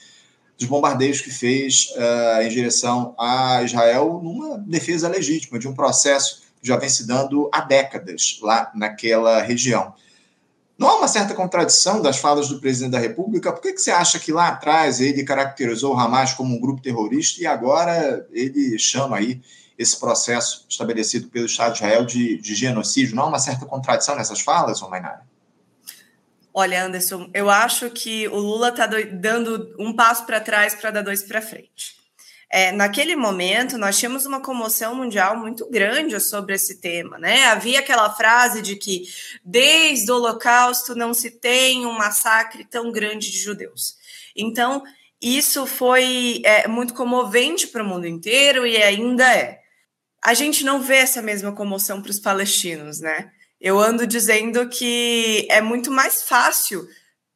dos 0.62 0.68
bombardeios 0.68 1.20
que 1.20 1.30
fez 1.30 1.88
uh, 1.96 2.42
em 2.42 2.48
direção 2.48 3.14
a 3.18 3.62
Israel 3.62 4.20
numa 4.22 4.58
defesa 4.58 5.08
legítima 5.08 5.58
de 5.58 5.68
um 5.68 5.74
processo 5.74 6.42
que 6.60 6.68
já 6.68 6.76
vem 6.76 6.88
se 6.88 7.06
dando 7.06 7.50
há 7.52 7.60
décadas 7.60 8.38
lá 8.40 8.70
naquela 8.74 9.42
região. 9.42 9.92
Não 10.78 10.88
há 10.88 10.96
uma 10.96 11.08
certa 11.08 11.34
contradição 11.34 12.00
das 12.00 12.16
falas 12.16 12.48
do 12.48 12.60
presidente 12.60 12.92
da 12.92 12.98
República? 12.98 13.52
Por 13.52 13.60
que, 13.60 13.72
que 13.72 13.80
você 13.80 13.90
acha 13.90 14.18
que 14.18 14.32
lá 14.32 14.48
atrás 14.48 15.00
ele 15.00 15.22
caracterizou 15.22 15.94
o 15.94 15.98
Hamas 15.98 16.32
como 16.32 16.54
um 16.54 16.60
grupo 16.60 16.80
terrorista 16.80 17.42
e 17.42 17.46
agora 17.46 18.26
ele 18.32 18.78
chama 18.78 19.16
aí 19.16 19.40
esse 19.78 19.98
processo 19.98 20.64
estabelecido 20.68 21.28
pelo 21.28 21.46
Estado 21.46 21.72
de 21.72 21.78
Israel 21.78 22.06
de, 22.06 22.38
de 22.38 22.54
genocídio? 22.54 23.16
Não 23.16 23.24
há 23.24 23.26
uma 23.26 23.38
certa 23.38 23.66
contradição 23.66 24.16
nessas 24.16 24.40
falas, 24.40 24.80
Mainara? 24.82 25.31
Olha, 26.54 26.84
Anderson, 26.84 27.30
eu 27.32 27.48
acho 27.48 27.88
que 27.90 28.28
o 28.28 28.36
Lula 28.36 28.68
está 28.68 28.86
dando 28.86 29.74
um 29.78 29.94
passo 29.94 30.26
para 30.26 30.40
trás 30.40 30.74
para 30.74 30.90
dar 30.90 31.02
dois 31.02 31.22
para 31.22 31.40
frente. 31.40 32.02
É, 32.50 32.70
naquele 32.70 33.16
momento, 33.16 33.78
nós 33.78 33.98
tínhamos 33.98 34.26
uma 34.26 34.42
comoção 34.42 34.94
mundial 34.94 35.34
muito 35.38 35.66
grande 35.70 36.20
sobre 36.20 36.54
esse 36.54 36.82
tema, 36.82 37.18
né? 37.18 37.46
Havia 37.46 37.78
aquela 37.78 38.10
frase 38.10 38.60
de 38.60 38.76
que 38.76 39.04
desde 39.42 40.12
o 40.12 40.16
Holocausto 40.16 40.94
não 40.94 41.14
se 41.14 41.30
tem 41.30 41.86
um 41.86 41.92
massacre 41.92 42.66
tão 42.66 42.92
grande 42.92 43.30
de 43.30 43.38
judeus. 43.38 43.96
Então, 44.36 44.82
isso 45.18 45.64
foi 45.64 46.42
é, 46.44 46.68
muito 46.68 46.92
comovente 46.92 47.68
para 47.68 47.82
o 47.82 47.86
mundo 47.86 48.06
inteiro 48.06 48.66
e 48.66 48.76
ainda 48.76 49.34
é. 49.34 49.62
A 50.22 50.34
gente 50.34 50.62
não 50.62 50.78
vê 50.78 50.96
essa 50.96 51.22
mesma 51.22 51.52
comoção 51.52 52.02
para 52.02 52.10
os 52.10 52.20
palestinos, 52.20 53.00
né? 53.00 53.32
Eu 53.62 53.78
ando 53.78 54.08
dizendo 54.08 54.68
que 54.68 55.46
é 55.48 55.60
muito 55.60 55.88
mais 55.88 56.24
fácil 56.24 56.84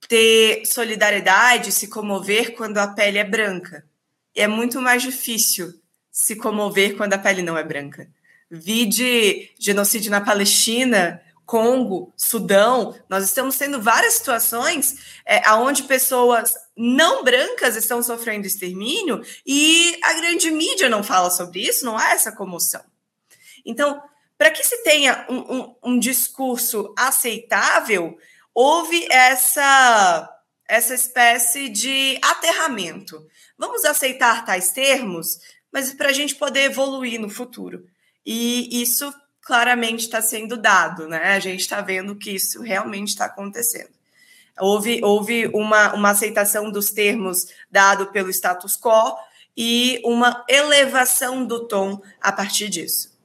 ter 0.08 0.66
solidariedade, 0.66 1.70
se 1.70 1.86
comover 1.86 2.56
quando 2.56 2.78
a 2.78 2.88
pele 2.88 3.18
é 3.18 3.22
branca. 3.22 3.86
É 4.34 4.48
muito 4.48 4.82
mais 4.82 5.02
difícil 5.02 5.72
se 6.10 6.34
comover 6.34 6.96
quando 6.96 7.12
a 7.12 7.18
pele 7.18 7.42
não 7.42 7.56
é 7.56 7.62
branca. 7.62 8.08
Vide 8.50 9.52
genocídio 9.56 10.10
na 10.10 10.20
Palestina, 10.20 11.22
Congo, 11.44 12.12
Sudão, 12.16 12.98
nós 13.08 13.22
estamos 13.22 13.56
tendo 13.56 13.80
várias 13.80 14.14
situações 14.14 15.20
é, 15.24 15.48
onde 15.52 15.84
pessoas 15.84 16.54
não 16.76 17.22
brancas 17.22 17.76
estão 17.76 18.02
sofrendo 18.02 18.48
extermínio 18.48 19.22
e 19.46 19.96
a 20.02 20.14
grande 20.14 20.50
mídia 20.50 20.88
não 20.88 21.04
fala 21.04 21.30
sobre 21.30 21.60
isso, 21.60 21.84
não 21.84 21.96
há 21.96 22.10
essa 22.10 22.32
comoção. 22.32 22.82
Então, 23.64 24.02
para 24.38 24.50
que 24.50 24.64
se 24.64 24.82
tenha 24.82 25.26
um, 25.28 25.38
um, 25.38 25.76
um, 25.84 25.98
discurso 25.98 26.92
aceitável, 26.96 28.18
houve 28.54 29.06
essa, 29.10 30.30
essa 30.68 30.94
espécie 30.94 31.68
de 31.68 32.18
aterramento. 32.22 33.26
Vamos 33.58 33.84
aceitar 33.84 34.44
tais 34.44 34.72
termos, 34.72 35.40
mas 35.72 35.92
para 35.94 36.10
a 36.10 36.12
gente 36.12 36.34
poder 36.34 36.64
evoluir 36.64 37.20
no 37.20 37.30
futuro. 37.30 37.86
E 38.24 38.82
isso 38.82 39.12
claramente 39.40 40.00
está 40.00 40.20
sendo 40.20 40.56
dado, 40.56 41.08
né? 41.08 41.34
A 41.34 41.38
gente 41.38 41.60
está 41.60 41.80
vendo 41.80 42.16
que 42.16 42.32
isso 42.32 42.60
realmente 42.60 43.08
está 43.08 43.26
acontecendo. 43.26 43.90
Houve, 44.58 45.00
houve 45.04 45.46
uma, 45.48 45.94
uma 45.94 46.10
aceitação 46.10 46.70
dos 46.70 46.90
termos 46.90 47.46
dado 47.70 48.06
pelo 48.06 48.30
status 48.30 48.76
quo 48.76 49.16
e 49.56 50.00
uma 50.04 50.44
elevação 50.48 51.44
do 51.44 51.68
tom 51.68 52.02
a 52.20 52.32
partir 52.32 52.68
disso. 52.68 53.15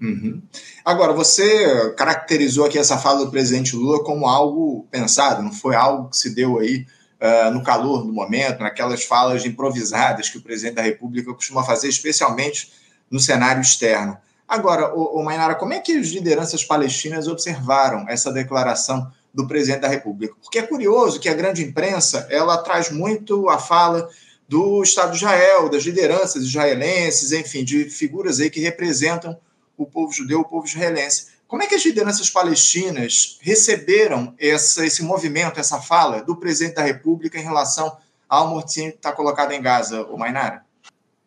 Uhum. 0.00 0.42
Agora, 0.84 1.12
você 1.12 1.90
caracterizou 1.96 2.66
aqui 2.66 2.78
essa 2.78 2.98
fala 2.98 3.24
do 3.24 3.30
presidente 3.30 3.74
Lula 3.74 4.04
como 4.04 4.26
algo 4.26 4.86
pensado, 4.90 5.42
não 5.42 5.52
foi 5.52 5.74
algo 5.74 6.10
que 6.10 6.16
se 6.18 6.34
deu 6.34 6.58
aí 6.58 6.86
uh, 7.20 7.50
no 7.50 7.62
calor 7.62 8.02
do 8.04 8.12
momento, 8.12 8.60
naquelas 8.60 9.04
falas 9.04 9.44
improvisadas 9.46 10.28
que 10.28 10.38
o 10.38 10.42
presidente 10.42 10.74
da 10.74 10.82
República 10.82 11.32
costuma 11.32 11.64
fazer, 11.64 11.88
especialmente 11.88 12.70
no 13.10 13.18
cenário 13.18 13.62
externo. 13.62 14.18
Agora, 14.46 14.94
o, 14.94 15.20
o 15.20 15.24
Mainara, 15.24 15.54
como 15.54 15.72
é 15.72 15.80
que 15.80 15.96
as 15.96 16.08
lideranças 16.08 16.62
palestinas 16.62 17.26
observaram 17.26 18.06
essa 18.08 18.32
declaração 18.32 19.10
do 19.32 19.46
presidente 19.46 19.80
da 19.80 19.88
República? 19.88 20.34
Porque 20.42 20.58
é 20.58 20.62
curioso 20.62 21.18
que 21.18 21.28
a 21.28 21.34
grande 21.34 21.64
imprensa 21.64 22.26
ela 22.30 22.58
traz 22.58 22.90
muito 22.90 23.48
a 23.48 23.58
fala 23.58 24.08
do 24.48 24.82
Estado 24.82 25.10
de 25.10 25.16
Israel, 25.16 25.68
das 25.68 25.82
lideranças 25.82 26.44
israelenses, 26.44 27.32
enfim, 27.32 27.64
de 27.64 27.90
figuras 27.90 28.38
aí 28.38 28.48
que 28.48 28.60
representam 28.60 29.36
o 29.76 29.86
povo 29.86 30.12
judeu, 30.12 30.40
o 30.40 30.44
povo 30.44 30.66
israelense. 30.66 31.28
Como 31.46 31.62
é 31.62 31.66
que 31.66 31.74
as 31.74 31.84
lideranças 31.84 32.28
palestinas 32.28 33.38
receberam 33.40 34.34
essa, 34.38 34.84
esse 34.84 35.02
movimento, 35.02 35.60
essa 35.60 35.80
fala 35.80 36.22
do 36.22 36.36
presidente 36.36 36.74
da 36.74 36.82
República 36.82 37.38
em 37.38 37.42
relação 37.42 37.96
ao 38.28 38.48
mortinho 38.48 38.90
que 38.90 38.96
está 38.96 39.12
colocado 39.12 39.52
em 39.52 39.62
Gaza, 39.62 40.02
o 40.04 40.18
Mainara? 40.18 40.64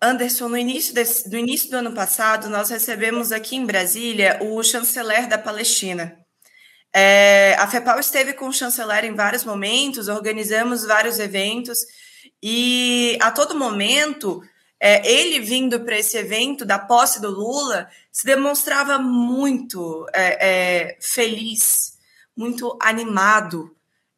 Anderson, 0.02 0.48
no 0.48 0.58
início, 0.58 0.94
desse, 0.94 1.30
no 1.30 1.38
início 1.38 1.70
do 1.70 1.78
ano 1.78 1.94
passado, 1.94 2.50
nós 2.50 2.70
recebemos 2.70 3.32
aqui 3.32 3.56
em 3.56 3.66
Brasília 3.66 4.40
o 4.42 4.62
chanceler 4.64 5.28
da 5.28 5.38
Palestina. 5.38 6.18
É, 6.94 7.56
a 7.60 7.68
FEPAL 7.68 8.00
esteve 8.00 8.34
com 8.34 8.48
o 8.48 8.54
chanceler 8.54 9.06
em 9.06 9.14
vários 9.14 9.44
momentos, 9.44 10.08
organizamos 10.08 10.86
vários 10.86 11.20
eventos, 11.20 11.80
e 12.42 13.18
a 13.22 13.32
todo 13.32 13.58
momento 13.58 14.42
é, 14.80 15.06
ele 15.12 15.40
vindo 15.40 15.82
para 15.82 15.98
esse 15.98 16.18
evento 16.18 16.66
da 16.66 16.80
posse 16.80 17.22
do 17.22 17.30
Lula 17.30 17.90
se 18.12 18.26
demonstrava 18.26 18.98
muito 18.98 20.08
é, 20.14 20.48
é, 20.48 20.98
feliz, 21.02 21.98
muito 22.36 22.78
animado, 22.82 23.76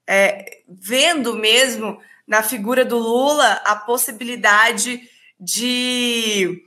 é, 0.08 0.62
vendo 0.68 1.36
mesmo 1.36 2.00
na 2.28 2.44
figura 2.44 2.86
do 2.86 2.98
Lula 2.98 3.54
a 3.66 3.76
possibilidade 3.76 5.02
de 5.40 6.64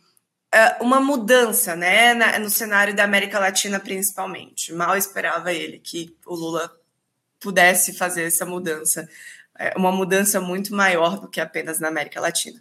é, 0.53 0.83
uma 0.83 1.01
mudança 1.01 1.77
né, 1.77 2.15
na, 2.15 2.39
no 2.39 2.51
cenário 2.51 2.95
da 2.95 3.05
América 3.05 3.39
Latina, 3.39 3.79
principalmente. 3.79 4.73
Mal 4.73 4.97
esperava 4.97 5.53
ele 5.53 5.79
que 5.79 6.17
o 6.27 6.35
Lula 6.35 6.71
pudesse 7.39 7.93
fazer 7.93 8.25
essa 8.25 8.45
mudança, 8.45 9.09
é, 9.57 9.75
uma 9.77 9.93
mudança 9.93 10.41
muito 10.41 10.75
maior 10.75 11.21
do 11.21 11.29
que 11.29 11.41
apenas 11.41 11.79
na 11.79 11.89
América 11.89 12.21
Latina. 12.21 12.61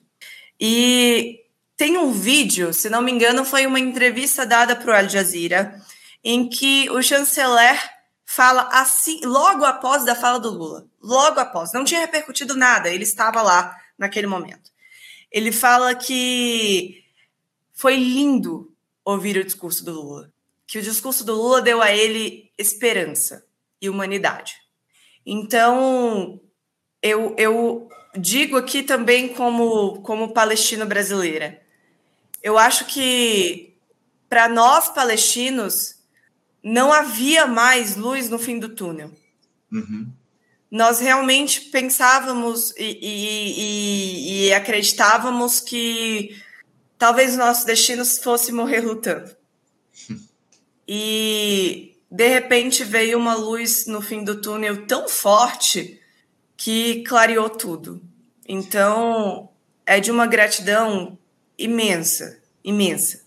E 0.60 1.42
tem 1.76 1.98
um 1.98 2.12
vídeo, 2.12 2.74
se 2.74 2.90
não 2.90 3.02
me 3.02 3.12
engano, 3.12 3.44
foi 3.44 3.66
uma 3.66 3.80
entrevista 3.80 4.46
dada 4.46 4.76
para 4.76 4.92
o 4.92 4.96
Al 4.96 5.10
Jazeera, 5.10 5.82
em 6.24 6.48
que 6.48 6.90
o 6.90 7.02
chanceler 7.02 7.78
fala 8.26 8.70
assim, 8.72 9.20
logo 9.24 9.66
após 9.66 10.06
da 10.06 10.16
fala 10.16 10.40
do 10.40 10.50
Lula, 10.50 10.88
logo 11.02 11.40
após, 11.40 11.74
não 11.74 11.84
tinha 11.84 12.00
repercutido 12.00 12.56
nada, 12.56 12.90
ele 12.90 13.04
estava 13.04 13.42
lá 13.42 13.78
naquele 13.98 14.28
momento. 14.28 14.72
Ele 15.32 15.52
fala 15.52 15.94
que 15.94 17.04
foi 17.74 17.96
lindo 17.96 18.74
ouvir 19.04 19.38
o 19.38 19.44
discurso 19.44 19.84
do 19.84 19.92
Lula, 19.92 20.32
que 20.66 20.80
o 20.80 20.82
discurso 20.82 21.24
do 21.24 21.36
Lula 21.36 21.62
deu 21.62 21.82
a 21.82 21.92
ele 21.92 22.52
esperança 22.58 23.46
e 23.82 23.90
humanidade. 23.90 24.56
Então, 25.26 26.40
eu, 27.02 27.36
eu 27.38 27.90
digo 28.18 28.58
aqui 28.58 28.84
também 28.84 29.30
como, 29.30 30.02
como 30.02 30.34
palestino 30.34 30.86
brasileira, 30.86 31.62
eu 32.42 32.58
acho 32.58 32.86
que 32.86 33.76
para 34.30 34.48
nós 34.48 34.90
palestinos 34.90 35.96
não 36.64 36.92
havia 36.92 37.46
mais 37.46 37.96
luz 37.96 38.30
no 38.30 38.40
fim 38.40 38.60
do 38.60 38.70
túnel. 38.70 39.12
Uhum. 39.72 40.08
Nós 40.70 41.00
realmente 41.00 41.62
pensávamos 41.62 42.74
e, 42.78 42.98
e, 43.02 43.60
e, 43.60 44.48
e 44.48 44.54
acreditávamos 44.54 45.60
que 45.60 46.36
talvez 46.98 47.36
o 47.36 47.38
nosso 47.38 47.66
destino 47.66 48.04
fosse 48.06 48.52
morrer 48.52 48.82
lutando. 48.82 49.36
E 50.88 51.96
de 52.10 52.28
repente 52.28 52.84
veio 52.84 53.18
uma 53.18 53.36
luz 53.36 53.88
no 53.88 54.02
fim 54.02 54.24
do 54.24 54.42
túnel 54.42 54.86
tão 54.86 55.08
forte 55.08 56.00
que 56.64 57.04
clareou 57.04 57.50
tudo. 57.50 58.02
Então 58.48 59.50
é 59.86 60.00
de 60.00 60.10
uma 60.10 60.26
gratidão 60.26 61.18
imensa, 61.58 62.40
imensa. 62.64 63.22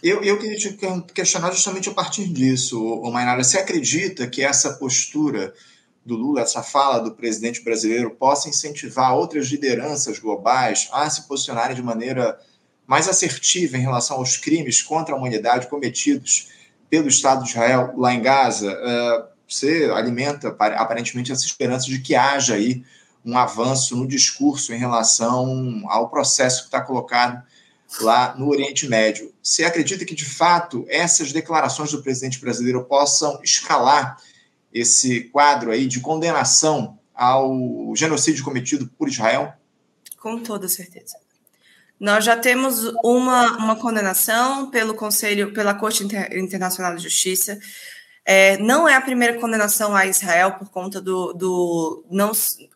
Eu, 0.00 0.22
eu 0.22 0.38
queria 0.38 0.56
te 0.56 0.78
questionar 1.12 1.50
justamente 1.50 1.88
a 1.88 1.92
partir 1.92 2.28
disso, 2.28 3.02
Mainara. 3.12 3.42
Você 3.42 3.58
acredita 3.58 4.28
que 4.28 4.40
essa 4.40 4.74
postura 4.74 5.52
do 6.06 6.14
Lula, 6.14 6.42
essa 6.42 6.62
fala 6.62 7.00
do 7.00 7.16
presidente 7.16 7.60
brasileiro, 7.60 8.12
possa 8.12 8.48
incentivar 8.48 9.16
outras 9.16 9.48
lideranças 9.48 10.20
globais 10.20 10.88
a 10.92 11.10
se 11.10 11.26
posicionarem 11.26 11.74
de 11.74 11.82
maneira 11.82 12.38
mais 12.86 13.08
assertiva 13.08 13.76
em 13.76 13.80
relação 13.80 14.18
aos 14.18 14.36
crimes 14.36 14.80
contra 14.80 15.12
a 15.12 15.18
humanidade 15.18 15.66
cometidos 15.66 16.50
pelo 16.88 17.08
Estado 17.08 17.42
de 17.42 17.50
Israel 17.50 17.94
lá 17.96 18.14
em 18.14 18.22
Gaza? 18.22 19.33
Você 19.48 19.90
alimenta 19.94 20.48
aparentemente 20.48 21.32
essa 21.32 21.44
esperança 21.44 21.86
de 21.86 22.00
que 22.00 22.14
haja 22.14 22.54
aí 22.54 22.84
um 23.24 23.36
avanço 23.36 23.96
no 23.96 24.06
discurso 24.06 24.72
em 24.72 24.78
relação 24.78 25.82
ao 25.88 26.08
processo 26.08 26.62
que 26.62 26.66
está 26.66 26.80
colocado 26.80 27.42
lá 28.00 28.34
no 28.36 28.48
Oriente 28.48 28.88
Médio. 28.88 29.32
Você 29.42 29.64
acredita 29.64 30.04
que, 30.04 30.14
de 30.14 30.24
fato, 30.24 30.84
essas 30.88 31.32
declarações 31.32 31.90
do 31.90 32.02
presidente 32.02 32.40
brasileiro 32.40 32.84
possam 32.84 33.40
escalar 33.42 34.18
esse 34.72 35.24
quadro 35.24 35.70
aí 35.70 35.86
de 35.86 36.00
condenação 36.00 36.98
ao 37.14 37.94
genocídio 37.94 38.44
cometido 38.44 38.90
por 38.98 39.08
Israel? 39.08 39.52
Com 40.18 40.42
toda 40.42 40.68
certeza. 40.68 41.16
Nós 41.98 42.24
já 42.24 42.36
temos 42.36 42.92
uma, 43.04 43.56
uma 43.56 43.76
condenação 43.76 44.68
pelo 44.70 44.94
Conselho, 44.94 45.52
pela 45.52 45.74
Corte 45.74 46.04
Internacional 46.32 46.96
de 46.96 47.02
Justiça. 47.02 47.58
É, 48.24 48.56
não 48.58 48.88
é 48.88 48.94
a 48.94 49.00
primeira 49.00 49.38
condenação 49.38 49.94
a 49.94 50.06
Israel 50.06 50.52
por 50.52 50.70
conta 50.70 51.00
do, 51.00 51.32
do 51.34 52.04
não 52.10 52.32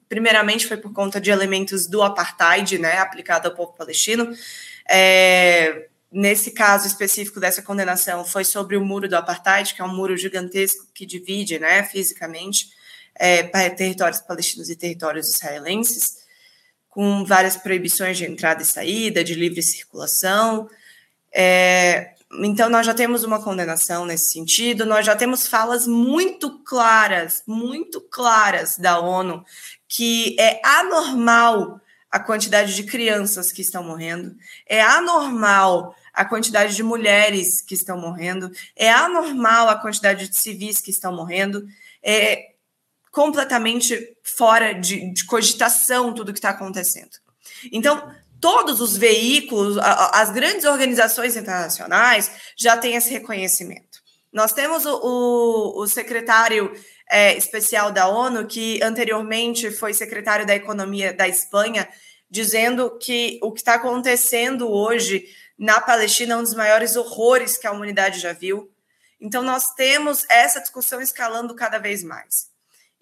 primeiramente 0.09 0.67
foi 0.67 0.77
por 0.77 0.93
conta 0.93 1.21
de 1.21 1.31
elementos 1.31 1.87
do 1.87 2.03
apartheid, 2.03 2.79
né, 2.79 2.99
aplicado 2.99 3.49
ao 3.49 3.55
povo 3.55 3.73
palestino. 3.73 4.35
É, 4.89 5.89
nesse 6.11 6.51
caso 6.51 6.87
específico 6.87 7.39
dessa 7.39 7.63
condenação 7.63 8.25
foi 8.25 8.45
sobre 8.45 8.77
o 8.77 8.85
muro 8.85 9.09
do 9.09 9.17
apartheid, 9.17 9.75
que 9.75 9.83
é 9.83 9.85
um 9.85 9.95
muro 9.95 10.17
gigantesco 10.17 10.87
que 10.95 11.05
divide, 11.05 11.59
né, 11.59 11.83
fisicamente, 11.83 12.71
é, 13.15 13.43
territórios 13.71 14.21
palestinos 14.21 14.71
e 14.71 14.77
territórios 14.77 15.35
israelenses, 15.35 16.19
com 16.89 17.25
várias 17.25 17.57
proibições 17.57 18.17
de 18.17 18.25
entrada 18.25 18.63
e 18.63 18.67
saída, 18.67 19.23
de 19.23 19.35
livre 19.35 19.63
circulação. 19.63 20.69
É, 21.33 22.15
então, 22.31 22.69
nós 22.69 22.85
já 22.85 22.93
temos 22.93 23.25
uma 23.25 23.43
condenação 23.43 24.05
nesse 24.05 24.33
sentido, 24.33 24.85
nós 24.85 25.07
já 25.07 25.17
temos 25.17 25.47
falas 25.47 25.87
muito 25.87 26.59
claras, 26.63 27.43
muito 27.47 28.01
claras 28.03 28.77
da 28.77 29.01
ONU, 29.01 29.43
que 29.89 30.37
é 30.39 30.61
anormal 30.63 31.81
a 32.11 32.21
quantidade 32.21 32.75
de 32.75 32.85
crianças 32.85 33.51
que 33.51 33.63
estão 33.63 33.83
morrendo, 33.83 34.37
é 34.67 34.83
anormal 34.83 35.95
a 36.13 36.25
quantidade 36.25 36.75
de 36.77 36.83
mulheres 36.83 37.63
que 37.63 37.75
estão 37.75 37.99
morrendo, 37.99 38.51
é 38.77 38.91
anormal 38.91 39.69
a 39.69 39.77
quantidade 39.77 40.29
de 40.29 40.37
civis 40.37 40.81
que 40.81 40.91
estão 40.91 41.15
morrendo, 41.15 41.67
é 42.03 42.53
completamente 43.11 44.17
fora 44.23 44.73
de, 44.75 45.13
de 45.13 45.25
cogitação 45.25 46.13
tudo 46.13 46.33
que 46.33 46.39
está 46.39 46.51
acontecendo. 46.51 47.11
Então, 47.73 48.13
todos 48.41 48.81
os 48.81 48.97
veículos, 48.97 49.77
as 49.79 50.31
grandes 50.31 50.65
organizações 50.65 51.37
internacionais 51.37 52.31
já 52.57 52.77
têm 52.77 52.95
esse 52.95 53.11
reconhecimento. 53.11 53.99
Nós 54.33 54.53
temos 54.53 54.85
o, 54.85 55.01
o, 55.03 55.83
o 55.83 55.87
secretário 55.87 56.73
é, 57.11 57.37
especial 57.37 57.91
da 57.91 58.09
ONU, 58.09 58.47
que 58.47 58.83
anteriormente 58.83 59.71
foi 59.71 59.95
secretário 59.95 60.47
da 60.47 60.55
Economia 60.55 61.13
da 61.13 61.27
Espanha, 61.27 61.89
dizendo 62.31 62.99
que 62.99 63.39
o 63.43 63.53
que 63.53 63.61
está 63.61 63.75
acontecendo 63.75 64.71
hoje 64.71 65.25
na 65.59 65.81
Palestina 65.81 66.35
é 66.35 66.37
um 66.37 66.43
dos 66.43 66.55
maiores 66.55 66.95
horrores 66.95 67.57
que 67.57 67.67
a 67.67 67.73
humanidade 67.73 68.21
já 68.21 68.33
viu. 68.33 68.71
Então, 69.21 69.43
nós 69.43 69.75
temos 69.75 70.25
essa 70.29 70.61
discussão 70.61 71.01
escalando 71.01 71.55
cada 71.55 71.79
vez 71.79 72.05
mais. 72.05 72.49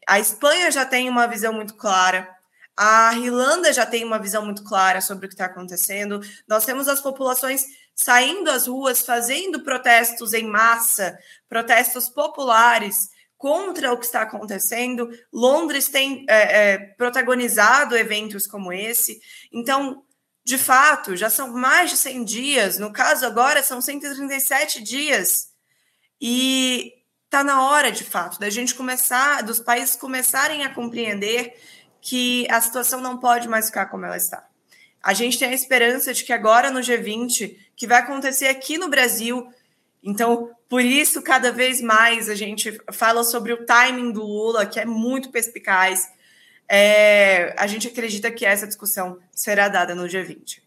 A 0.07 0.21
Espanha 0.21 0.71
já 0.71 0.87
tem 0.87 1.09
uma 1.09 1.27
visão 1.27 1.53
muito 1.53 1.75
clara, 1.75 2.36
a 2.77 3.15
Irlanda 3.17 3.73
já 3.73 3.87
tem 3.87 4.05
uma 4.05 4.19
visão 4.19 4.45
muito 4.45 4.63
clara 4.63 5.01
sobre 5.01 5.27
o 5.27 5.29
que 5.29 5.35
está 5.35 5.47
acontecendo. 5.47 6.21
Nós 6.47 6.65
temos 6.65 6.89
as 6.89 7.01
populações 7.01 7.65
saindo 7.95 8.51
às 8.51 8.67
ruas, 8.67 9.01
fazendo 9.01 9.63
protestos 9.63 10.35
em 10.35 10.47
massa, 10.47 11.19
protestos 11.49 12.11
populares, 12.11 13.09
contra 13.39 13.93
o 13.93 13.99
que 13.99 14.05
está 14.05 14.23
acontecendo. 14.23 15.09
Londres 15.33 15.89
tem 15.89 16.27
é, 16.29 16.73
é, 16.73 16.79
protagonizado 16.79 17.97
eventos 17.97 18.47
como 18.47 18.73
esse. 18.73 19.21
Então, 19.51 20.03
de 20.45 20.59
fato, 20.59 21.17
já 21.17 21.31
são 21.31 21.53
mais 21.53 21.91
de 21.91 21.97
100 21.97 22.25
dias. 22.25 22.79
No 22.79 22.93
caso, 22.93 23.25
agora 23.25 23.63
são 23.63 23.81
137 23.81 24.83
dias. 24.83 25.49
E 26.21 26.93
está 27.25 27.43
na 27.43 27.69
hora, 27.69 27.91
de 27.91 28.05
fato, 28.05 28.39
da 28.39 28.49
gente 28.49 28.75
começar, 28.75 29.43
dos 29.43 29.59
países 29.59 29.97
começarem 29.97 30.65
a 30.65 30.73
compreender 30.73 31.55
que 32.07 32.47
a 32.49 32.61
situação 32.61 33.01
não 33.01 33.19
pode 33.19 33.49
mais 33.49 33.67
ficar 33.67 33.87
como 33.87 34.07
ela 34.07 34.17
está. 34.17 34.47
A 35.03 35.13
gente 35.13 35.41
tem 35.41 35.49
a 35.49 35.53
esperança 35.53 36.15
de 36.15 36.23
que 36.23 36.33
agora 36.33 36.71
no 36.71 36.79
G20, 36.79 37.57
que 37.75 37.85
vai 37.85 37.99
acontecer 37.99 38.47
aqui 38.47 38.79
no 38.79 38.89
Brasil, 38.89 39.49
então, 40.05 40.51
por 40.69 40.83
isso, 40.83 41.21
cada 41.21 41.51
vez 41.51 41.81
mais 41.81 42.29
a 42.29 42.37
gente 42.37 42.81
fala 42.93 43.25
sobre 43.25 43.53
o 43.53 43.67
timing 43.67 44.13
do 44.13 44.23
Lula, 44.23 44.65
que 44.65 44.79
é 44.79 44.85
muito 44.85 45.31
perspicaz. 45.31 46.09
É, 46.69 47.53
a 47.59 47.67
gente 47.67 47.89
acredita 47.89 48.31
que 48.31 48.47
essa 48.47 48.69
discussão 48.69 49.19
será 49.33 49.67
dada 49.67 49.93
no 49.93 50.09
dia 50.09 50.25
20. 50.25 50.63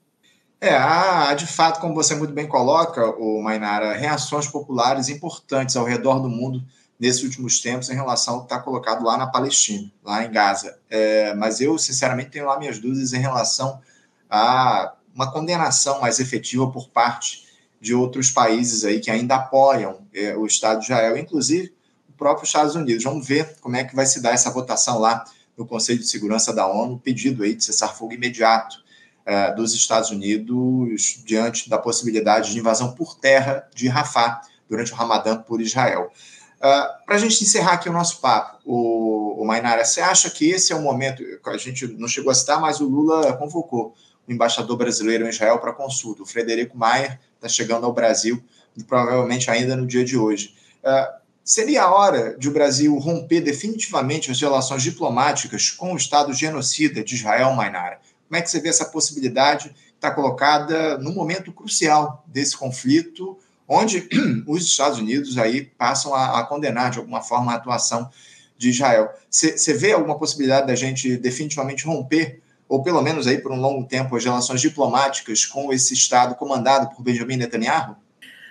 É, 0.60 0.76
há, 0.76 1.34
de 1.36 1.48
fato, 1.48 1.80
como 1.80 1.96
você 1.96 2.16
muito 2.16 2.34
bem 2.34 2.50
coloca, 2.50 3.06
o 3.12 3.42
Mainara, 3.42 3.94
reações 3.94 4.46
populares 4.46 5.08
importantes 5.08 5.78
ao 5.78 5.86
redor 5.86 6.20
do 6.20 6.28
mundo 6.28 6.62
nesses 7.00 7.24
últimos 7.24 7.62
tempos 7.62 7.90
em 7.90 7.96
relação 7.96 8.36
ao 8.36 8.40
que 8.42 8.46
está 8.48 8.60
colocado 8.60 9.04
lá 9.06 9.18
na 9.18 9.28
Palestina, 9.28 9.90
lá 10.04 10.26
em 10.26 10.32
Gaza. 10.32 10.78
É, 10.90 11.34
mas 11.34 11.62
eu, 11.62 11.78
sinceramente, 11.78 12.32
tenho 12.32 12.46
lá 12.46 12.60
minhas 12.60 12.78
dúvidas 12.78 13.14
em 13.14 13.20
relação 13.20 13.82
a 14.30 14.94
uma 15.16 15.32
condenação 15.32 16.02
mais 16.02 16.20
efetiva 16.20 16.70
por 16.70 16.90
parte 16.90 17.48
de 17.80 17.96
outros 17.96 18.30
países 18.30 18.84
aí 18.84 19.00
que 19.00 19.10
ainda 19.10 19.36
apoiam 19.36 20.06
é, 20.14 20.36
o 20.36 20.46
Estado 20.46 20.80
de 20.80 20.86
Israel, 20.86 21.18
inclusive 21.18 21.74
o 22.10 22.14
próprio 22.14 22.46
Estados 22.46 22.76
Unidos. 22.76 23.04
Vamos 23.04 23.26
ver 23.26 23.56
como 23.62 23.78
é 23.78 23.84
que 23.84 23.96
vai 23.96 24.06
se 24.06 24.22
dar 24.22 24.34
essa 24.34 24.52
votação 24.52 25.00
lá 25.00 25.24
no 25.58 25.66
Conselho 25.66 26.00
de 26.00 26.08
Segurança 26.08 26.54
da 26.54 26.68
ONU, 26.68 27.00
pedido 27.00 27.44
aí 27.44 27.56
de 27.56 27.64
cessar-fogo 27.64 28.14
imediato 28.14 28.78
é, 29.26 29.54
dos 29.54 29.74
Estados 29.74 30.10
Unidos 30.10 31.22
diante 31.26 31.70
da 31.70 31.78
possibilidade 31.78 32.52
de 32.52 32.60
invasão 32.60 32.94
por 32.94 33.18
terra 33.18 33.68
de 33.74 33.88
Rafah 33.88 34.42
durante 34.68 34.92
o 34.92 34.96
Ramadã 34.96 35.38
por 35.38 35.62
Israel. 35.62 36.12
Uh, 36.60 37.06
Para 37.06 37.16
a 37.16 37.18
gente 37.18 37.42
encerrar 37.42 37.74
aqui 37.74 37.90
o 37.90 37.94
nosso 37.94 38.20
papo, 38.20 38.60
o, 38.66 39.42
o 39.42 39.46
Mainara, 39.46 39.86
você 39.86 40.02
acha 40.02 40.30
que 40.30 40.50
esse 40.50 40.74
é 40.74 40.76
o 40.76 40.82
momento? 40.82 41.24
A 41.46 41.58
gente 41.58 41.88
não 41.88 42.08
chegou 42.08 42.32
a 42.32 42.36
citar, 42.36 42.60
mas 42.60 42.82
o 42.82 42.86
Lula 42.86 43.34
convocou 43.38 43.96
o 44.28 44.32
embaixador 44.32 44.76
brasileiro 44.78 45.26
em 45.26 45.30
Israel 45.30 45.58
para 45.60 45.72
consulta, 45.72 46.22
o 46.22 46.26
Frederico 46.26 46.78
Maier, 46.78 47.20
está 47.36 47.48
chegando 47.48 47.86
ao 47.86 47.94
Brasil, 47.94 48.44
provavelmente 48.88 49.50
ainda 49.50 49.76
no 49.76 49.88
dia 49.88 50.04
de 50.04 50.18
hoje. 50.18 50.54
Uh, 50.84 51.20
seria 51.44 51.84
a 51.84 51.94
hora 51.94 52.38
de 52.38 52.50
o 52.50 52.52
Brasil 52.52 52.96
romper 52.98 53.40
definitivamente 53.40 54.30
as 54.30 54.40
relações 54.40 54.84
diplomáticas 54.84 55.72
com 55.72 55.94
o 55.94 55.98
Estado 55.98 56.34
genocida 56.34 57.02
de 57.04 57.16
Israel, 57.16 57.54
Mainara? 57.54 58.00
Como 58.28 58.38
é 58.38 58.42
que 58.42 58.52
você 58.52 58.60
vê 58.60 58.70
essa 58.70 58.86
possibilidade 58.86 59.74
está 59.96 60.12
colocada 60.12 60.98
num 60.98 61.14
momento 61.14 61.52
crucial 61.52 62.24
desse 62.28 62.56
conflito, 62.56 63.38
onde 63.70 64.10
os 64.48 64.64
Estados 64.64 64.98
Unidos 64.98 65.38
aí 65.38 65.62
passam 65.62 66.16
a, 66.16 66.40
a 66.40 66.44
condenar 66.44 66.90
de 66.90 66.98
alguma 66.98 67.22
forma 67.22 67.52
a 67.52 67.56
atuação 67.56 68.10
de 68.58 68.72
Israel. 68.72 69.14
Você 69.30 69.74
vê 69.74 69.94
alguma 69.94 70.18
possibilidade 70.18 70.68
da 70.68 70.76
gente 70.76 71.16
definitivamente 71.16 71.86
romper, 71.86 72.42
ou 72.68 72.84
pelo 72.84 73.02
menos 73.02 73.28
aí 73.28 73.38
por 73.38 73.52
um 73.52 73.62
longo 73.62 73.88
tempo, 73.88 74.16
as 74.16 74.26
relações 74.26 74.60
diplomáticas 74.60 75.46
com 75.46 75.72
esse 75.72 75.94
Estado 75.94 76.36
comandado 76.36 76.94
por 76.94 77.04
Benjamin 77.04 77.38
Netanyahu? 77.38 77.96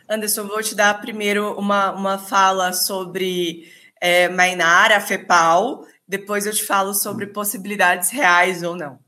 Anderson, 0.09 0.47
vou 0.47 0.63
te 0.63 0.75
dar 0.75 0.99
primeiro 1.01 1.59
uma, 1.59 1.93
uma 1.93 2.19
fala 2.19 2.73
sobre 2.73 3.71
é, 4.01 4.29
Mainara, 4.29 5.01
FEPAL, 5.01 5.85
depois 6.07 6.47
eu 6.47 6.55
te 6.55 6.65
falo 6.65 6.95
sobre 6.95 7.27
possibilidades 7.27 8.09
reais 8.09 8.63
ou 8.63 8.75
não. 8.75 8.99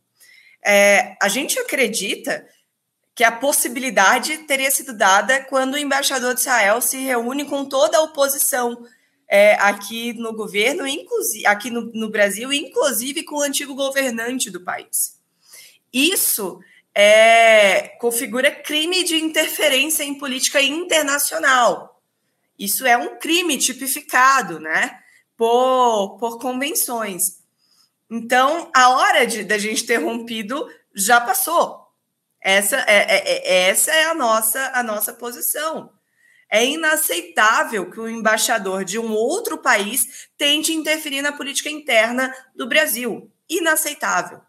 É, 0.63 1.17
a 1.23 1.29
gente 1.29 1.59
acredita 1.59 2.45
que 3.21 3.25
a 3.25 3.31
possibilidade 3.31 4.39
teria 4.47 4.71
sido 4.71 4.95
dada 4.95 5.45
quando 5.45 5.75
o 5.75 5.77
embaixador 5.77 6.33
de 6.33 6.41
Israel 6.41 6.81
se 6.81 6.97
reúne 6.97 7.45
com 7.45 7.67
toda 7.67 7.99
a 7.99 8.01
oposição 8.01 8.87
é, 9.29 9.57
aqui 9.57 10.15
no 10.15 10.33
governo, 10.33 10.87
inclusive 10.87 11.45
aqui 11.45 11.71
no, 11.71 11.83
no 11.93 12.09
Brasil, 12.09 12.51
inclusive 12.51 13.23
com 13.25 13.37
o 13.37 13.43
antigo 13.43 13.75
governante 13.75 14.49
do 14.51 14.65
país. 14.65 15.21
Isso 15.93 16.61
é, 16.95 17.89
configura 18.01 18.51
crime 18.51 19.05
de 19.05 19.17
interferência 19.17 20.03
em 20.03 20.15
política 20.15 20.63
internacional. 20.63 22.03
Isso 22.59 22.87
é 22.87 22.97
um 22.97 23.19
crime 23.19 23.59
tipificado, 23.59 24.59
né? 24.59 24.99
Por, 25.37 26.17
por 26.19 26.39
convenções. 26.39 27.43
Então, 28.11 28.71
a 28.75 28.89
hora 28.89 29.27
de 29.27 29.45
da 29.45 29.59
gente 29.59 29.85
ter 29.85 29.99
rompido 29.99 30.67
já 30.95 31.21
passou. 31.21 31.80
Essa 32.41 32.77
é, 32.87 32.97
é, 32.97 33.67
é, 33.67 33.69
essa 33.69 33.93
é 33.93 34.05
a 34.05 34.15
nossa, 34.15 34.71
a 34.75 34.83
nossa 34.83 35.13
posição. 35.13 35.93
É 36.51 36.65
inaceitável 36.65 37.91
que 37.91 38.01
o 38.01 38.09
embaixador 38.09 38.85
de 38.85 38.99
um 38.99 39.13
outro 39.13 39.59
país 39.59 40.29
tente 40.37 40.73
interferir 40.73 41.23
na 41.23 41.33
política 41.33 41.69
interna 41.69 42.35
do 42.57 42.67
Brasil. 42.67 43.31
Inaceitável. 43.49 44.41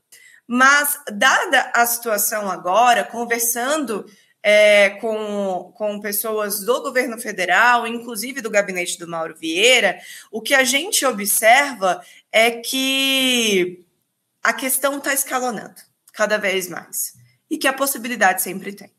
Mas, 0.47 0.99
dada 1.11 1.71
a 1.75 1.85
situação 1.85 2.49
agora, 2.49 3.03
conversando 3.03 4.05
é, 4.41 4.91
com, 5.01 5.71
com 5.77 5.99
pessoas 5.99 6.61
do 6.61 6.81
governo 6.81 7.19
federal, 7.19 7.85
inclusive 7.85 8.41
do 8.41 8.49
gabinete 8.49 8.97
do 8.97 9.07
Mauro 9.07 9.35
Vieira, 9.35 9.99
o 10.31 10.41
que 10.41 10.55
a 10.55 10.63
gente 10.63 11.05
observa 11.05 12.03
é 12.31 12.51
que 12.51 13.85
a 14.41 14.51
questão 14.51 14.97
está 14.97 15.13
escalonando 15.13 15.75
cada 16.11 16.37
vez 16.37 16.67
mais 16.67 17.20
e 17.51 17.57
que 17.57 17.67
a 17.67 17.73
possibilidade 17.73 18.41
sempre 18.41 18.71
tem. 18.71 18.89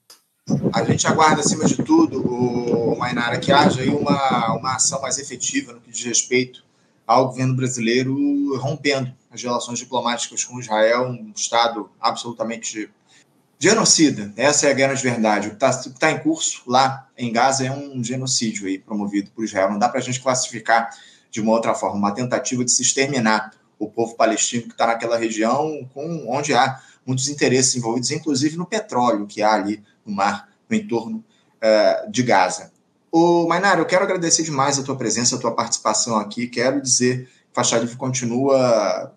A 0.74 0.84
gente 0.84 1.06
aguarda, 1.06 1.40
acima 1.40 1.64
de 1.64 1.76
tudo, 1.76 2.20
o 2.20 2.98
Mainara, 2.98 3.38
que 3.38 3.50
haja 3.50 3.82
uma, 3.84 4.54
uma 4.54 4.74
ação 4.74 5.00
mais 5.00 5.18
efetiva 5.18 5.72
no 5.72 5.80
que 5.80 5.90
diz 5.90 6.04
respeito 6.04 6.62
ao 7.06 7.28
governo 7.28 7.56
brasileiro 7.56 8.14
rompendo 8.58 9.12
as 9.30 9.42
relações 9.42 9.78
diplomáticas 9.78 10.44
com 10.44 10.60
Israel, 10.60 11.08
um 11.08 11.32
Estado 11.34 11.90
absolutamente 11.98 12.90
genocida. 13.58 14.32
Essa 14.36 14.66
é 14.66 14.70
a 14.70 14.74
grande 14.74 15.02
verdade. 15.02 15.48
O 15.48 15.50
que 15.56 15.64
está 15.64 15.90
tá 15.98 16.10
em 16.10 16.18
curso 16.18 16.62
lá 16.66 17.08
em 17.16 17.32
Gaza 17.32 17.64
é 17.64 17.72
um 17.72 18.04
genocídio 18.04 18.66
aí 18.66 18.78
promovido 18.78 19.30
por 19.30 19.44
Israel. 19.44 19.70
Não 19.70 19.78
dá 19.78 19.88
para 19.88 20.00
a 20.00 20.02
gente 20.02 20.20
classificar 20.20 20.90
de 21.30 21.40
uma 21.40 21.52
outra 21.52 21.74
forma, 21.74 21.96
uma 21.96 22.12
tentativa 22.12 22.64
de 22.64 22.70
se 22.70 22.82
exterminar 22.82 23.52
o 23.78 23.88
povo 23.88 24.14
palestino 24.14 24.64
que 24.64 24.72
está 24.72 24.86
naquela 24.86 25.16
região, 25.16 25.88
com, 25.94 26.26
onde 26.28 26.52
há 26.52 26.80
muitos 27.06 27.28
interesses 27.28 27.74
envolvidos, 27.76 28.10
inclusive 28.10 28.56
no 28.56 28.66
petróleo 28.66 29.26
que 29.26 29.42
há 29.42 29.52
ali 29.54 29.82
no 30.04 30.14
mar, 30.14 30.48
no 30.68 30.76
entorno 30.76 31.24
uh, 31.58 32.10
de 32.10 32.22
Gaza. 32.22 32.72
O 33.10 33.46
Mainara, 33.46 33.80
eu 33.80 33.86
quero 33.86 34.04
agradecer 34.04 34.42
demais 34.42 34.78
a 34.78 34.82
tua 34.82 34.96
presença, 34.96 35.36
a 35.36 35.38
tua 35.38 35.54
participação 35.54 36.16
aqui. 36.16 36.46
Quero 36.46 36.80
dizer 36.80 37.26
que 37.26 37.30
Faixa 37.52 37.78
Livre 37.78 37.96
continua 37.96 39.14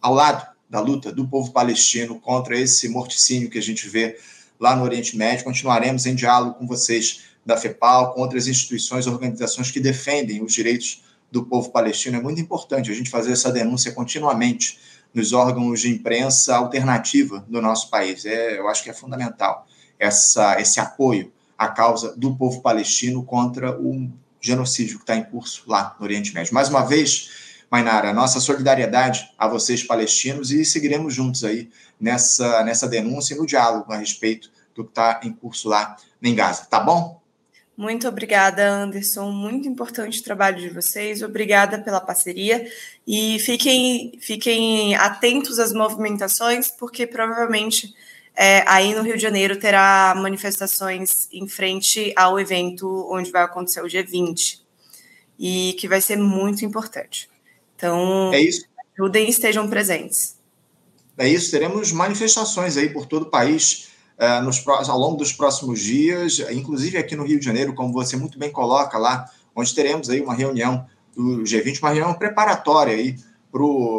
ao 0.00 0.12
lado 0.12 0.44
da 0.68 0.80
luta 0.80 1.12
do 1.12 1.28
povo 1.28 1.52
palestino 1.52 2.18
contra 2.18 2.58
esse 2.58 2.88
morticínio 2.88 3.48
que 3.48 3.58
a 3.58 3.62
gente 3.62 3.88
vê 3.88 4.18
lá 4.58 4.74
no 4.74 4.82
Oriente 4.82 5.16
Médio. 5.16 5.44
Continuaremos 5.44 6.06
em 6.06 6.14
diálogo 6.14 6.54
com 6.54 6.66
vocês 6.66 7.24
da 7.44 7.56
FEPAL, 7.56 8.12
com 8.12 8.20
outras 8.20 8.48
instituições, 8.48 9.06
organizações 9.06 9.70
que 9.70 9.78
defendem 9.78 10.42
os 10.42 10.52
direitos 10.52 11.04
do 11.30 11.44
povo 11.44 11.70
palestino. 11.70 12.16
É 12.16 12.20
muito 12.20 12.40
importante 12.40 12.90
a 12.90 12.94
gente 12.94 13.10
fazer 13.10 13.32
essa 13.32 13.52
denúncia 13.52 13.92
continuamente 13.92 14.78
nos 15.14 15.32
órgãos 15.32 15.80
de 15.80 15.90
imprensa 15.90 16.56
alternativa 16.56 17.44
do 17.48 17.60
nosso 17.60 17.90
país. 17.90 18.24
É, 18.24 18.58
eu 18.58 18.68
acho 18.68 18.82
que 18.82 18.90
é 18.90 18.94
fundamental 18.94 19.66
essa, 19.98 20.60
esse 20.60 20.80
apoio 20.80 21.32
à 21.56 21.68
causa 21.68 22.14
do 22.16 22.34
povo 22.34 22.60
palestino 22.60 23.22
contra 23.22 23.78
o 23.78 24.10
genocídio 24.40 24.96
que 24.96 25.04
está 25.04 25.16
em 25.16 25.22
curso 25.22 25.62
lá 25.66 25.94
no 25.98 26.04
Oriente 26.04 26.34
Médio. 26.34 26.52
Mais 26.52 26.68
uma 26.68 26.82
vez, 26.82 27.30
Mainara, 27.70 28.12
nossa 28.12 28.40
solidariedade 28.40 29.30
a 29.38 29.46
vocês 29.46 29.82
palestinos 29.84 30.50
e 30.50 30.64
seguiremos 30.64 31.14
juntos 31.14 31.44
aí 31.44 31.70
nessa, 32.00 32.64
nessa 32.64 32.88
denúncia 32.88 33.34
e 33.34 33.38
no 33.38 33.46
diálogo 33.46 33.92
a 33.92 33.96
respeito 33.96 34.50
do 34.74 34.84
que 34.84 34.90
está 34.90 35.20
em 35.22 35.32
curso 35.32 35.68
lá 35.68 35.96
em 36.20 36.34
Gaza. 36.34 36.66
Tá 36.66 36.80
bom? 36.80 37.21
Muito 37.76 38.06
obrigada, 38.06 38.68
Anderson. 38.68 39.30
Muito 39.30 39.66
importante 39.66 40.20
o 40.20 40.24
trabalho 40.24 40.58
de 40.58 40.68
vocês. 40.68 41.22
Obrigada 41.22 41.78
pela 41.78 42.00
parceria. 42.00 42.70
E 43.06 43.38
fiquem, 43.38 44.12
fiquem 44.20 44.94
atentos 44.94 45.58
às 45.58 45.72
movimentações, 45.72 46.68
porque 46.68 47.06
provavelmente 47.06 47.94
é, 48.36 48.62
aí 48.66 48.94
no 48.94 49.02
Rio 49.02 49.16
de 49.16 49.22
Janeiro 49.22 49.58
terá 49.58 50.14
manifestações 50.16 51.28
em 51.32 51.48
frente 51.48 52.12
ao 52.14 52.38
evento 52.38 53.08
onde 53.10 53.30
vai 53.30 53.42
acontecer 53.42 53.80
o 53.80 53.86
G20. 53.86 54.60
E 55.38 55.74
que 55.78 55.88
vai 55.88 56.00
ser 56.00 56.16
muito 56.16 56.64
importante. 56.64 57.28
Então, 57.74 58.32
é 58.32 58.40
isso. 58.40 58.64
ajudem 58.94 59.26
e 59.26 59.30
estejam 59.30 59.68
presentes. 59.68 60.36
É 61.18 61.28
isso, 61.28 61.50
teremos 61.50 61.90
manifestações 61.90 62.76
aí 62.76 62.88
por 62.90 63.06
todo 63.06 63.24
o 63.24 63.30
país 63.30 63.91
nos, 64.44 64.66
ao 64.66 64.98
longo 64.98 65.16
dos 65.16 65.32
próximos 65.32 65.80
dias, 65.80 66.38
inclusive 66.50 66.96
aqui 66.98 67.16
no 67.16 67.24
Rio 67.24 67.38
de 67.38 67.44
Janeiro, 67.44 67.74
como 67.74 67.92
você 67.92 68.16
muito 68.16 68.38
bem 68.38 68.50
coloca 68.50 68.98
lá, 68.98 69.28
onde 69.54 69.74
teremos 69.74 70.08
aí 70.08 70.20
uma 70.20 70.34
reunião 70.34 70.86
do 71.14 71.42
G20, 71.42 71.80
uma 71.80 71.90
reunião 71.90 72.14
preparatória 72.14 72.94
aí 72.94 73.16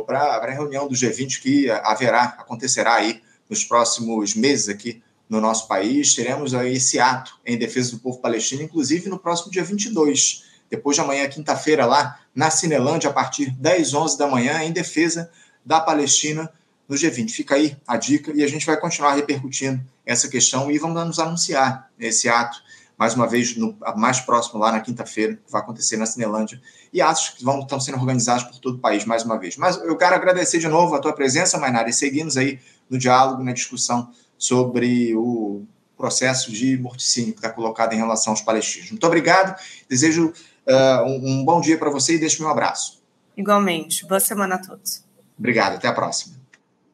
para 0.05 0.19
a 0.19 0.51
reunião 0.51 0.87
do 0.87 0.95
G20 0.95 1.41
que 1.41 1.69
haverá, 1.69 2.23
acontecerá 2.39 2.95
aí 2.95 3.21
nos 3.49 3.63
próximos 3.63 4.33
meses 4.33 4.67
aqui 4.67 5.01
no 5.29 5.39
nosso 5.39 5.67
país. 5.67 6.15
Teremos 6.15 6.53
aí 6.53 6.75
esse 6.75 6.99
ato 6.99 7.39
em 7.45 7.57
defesa 7.57 7.91
do 7.91 7.99
povo 7.99 8.19
palestino, 8.19 8.63
inclusive 8.63 9.09
no 9.09 9.19
próximo 9.19 9.51
dia 9.51 9.63
22, 9.63 10.43
depois 10.69 10.95
de 10.95 11.01
amanhã, 11.01 11.27
quinta-feira, 11.27 11.85
lá 11.85 12.19
na 12.33 12.49
Cinelândia, 12.49 13.09
a 13.09 13.13
partir 13.13 13.51
10, 13.51 13.93
11 13.93 14.17
da 14.17 14.25
manhã, 14.25 14.63
em 14.63 14.71
defesa 14.71 15.29
da 15.63 15.79
Palestina 15.79 16.51
no 16.87 16.95
G20. 16.95 17.29
Fica 17.29 17.55
aí 17.55 17.77
a 17.87 17.95
dica 17.95 18.31
e 18.33 18.43
a 18.43 18.47
gente 18.47 18.65
vai 18.65 18.79
continuar 18.79 19.13
repercutindo 19.13 19.83
essa 20.05 20.27
questão 20.27 20.69
e 20.71 20.77
vamos 20.77 21.05
nos 21.05 21.19
anunciar 21.19 21.89
esse 21.99 22.27
ato, 22.27 22.57
mais 22.97 23.15
uma 23.15 23.27
vez, 23.27 23.55
no, 23.55 23.75
mais 23.95 24.19
próximo, 24.19 24.59
lá 24.59 24.71
na 24.71 24.79
quinta-feira, 24.79 25.35
que 25.35 25.51
vai 25.51 25.61
acontecer 25.61 25.97
na 25.97 26.05
Cinelândia, 26.05 26.61
e 26.91 27.01
atos 27.01 27.29
que 27.29 27.43
vão, 27.43 27.59
estão 27.59 27.79
sendo 27.79 27.97
organizados 27.97 28.43
por 28.43 28.59
todo 28.59 28.75
o 28.75 28.79
país, 28.79 29.05
mais 29.05 29.23
uma 29.23 29.37
vez. 29.37 29.57
Mas 29.57 29.77
eu 29.77 29.95
quero 29.97 30.15
agradecer 30.15 30.59
de 30.59 30.67
novo 30.67 30.95
a 30.95 30.99
tua 30.99 31.13
presença, 31.13 31.57
Mainara, 31.57 31.89
e 31.89 31.93
seguimos 31.93 32.37
aí 32.37 32.59
no 32.89 32.97
diálogo, 32.97 33.43
na 33.43 33.51
discussão 33.51 34.11
sobre 34.37 35.15
o 35.15 35.65
processo 35.97 36.51
de 36.51 36.77
morticínio 36.77 37.33
que 37.33 37.39
está 37.39 37.49
colocado 37.49 37.93
em 37.93 37.97
relação 37.97 38.33
aos 38.33 38.41
palestinos. 38.41 38.91
Muito 38.91 39.07
obrigado, 39.07 39.57
desejo 39.87 40.33
uh, 40.67 41.03
um, 41.05 41.39
um 41.39 41.45
bom 41.45 41.61
dia 41.61 41.77
para 41.77 41.89
você 41.89 42.15
e 42.15 42.19
deixo 42.19 42.41
meu 42.41 42.51
abraço. 42.51 43.01
Igualmente. 43.35 44.05
Boa 44.05 44.19
semana 44.19 44.55
a 44.55 44.57
todos. 44.59 45.03
Obrigado. 45.37 45.75
Até 45.75 45.87
a 45.87 45.93
próxima. 45.93 46.42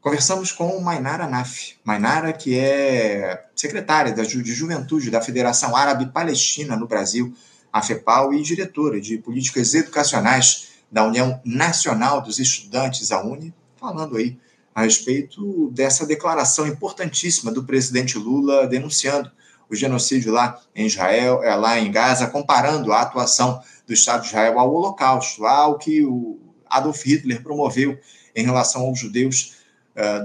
Conversamos 0.02 0.54
com 0.54 0.80
Mainara 0.80 1.28
Naf. 1.28 1.74
Mainara, 1.84 2.32
que 2.32 2.58
é 2.58 3.44
secretária 3.54 4.14
de 4.14 4.54
Juventude 4.54 5.12
da 5.12 5.22
Federação 5.22 5.76
Árabe 5.76 6.06
Palestina 6.14 6.78
no 6.78 6.88
Brasil, 6.88 7.34
a 7.72 7.82
FEPAL, 7.82 8.34
e 8.34 8.42
diretora 8.42 9.02
de 9.02 9.18
Políticas 9.18 9.74
Educacionais 9.74 10.70
da 10.90 11.06
União 11.06 11.42
Nacional 11.44 12.22
dos 12.22 12.40
Estudantes, 12.40 13.12
a 13.12 13.22
UNE, 13.22 13.54
falando 13.76 14.16
aí 14.16 14.38
a 14.74 14.84
respeito 14.84 15.70
dessa 15.72 16.06
declaração 16.06 16.66
importantíssima 16.66 17.52
do 17.52 17.66
presidente 17.66 18.18
Lula 18.18 18.68
denunciando 18.68 19.30
o 19.70 19.76
genocídio 19.76 20.32
lá 20.32 20.62
em 20.74 20.86
Israel, 20.86 21.44
é, 21.44 21.54
lá 21.56 21.78
em 21.78 21.92
Gaza, 21.92 22.28
comparando 22.28 22.94
a 22.94 23.02
atuação 23.02 23.62
do 23.86 23.94
Estado 23.94 24.22
de 24.22 24.28
Israel 24.30 24.60
ao 24.60 24.74
Holocausto, 24.74 25.46
ao 25.46 25.78
que 25.78 26.06
o 26.06 26.40
Adolf 26.70 27.04
Hitler 27.06 27.44
promoveu 27.44 28.00
em 28.34 28.46
relação 28.46 28.84
aos 28.84 28.98
judeus 28.98 29.59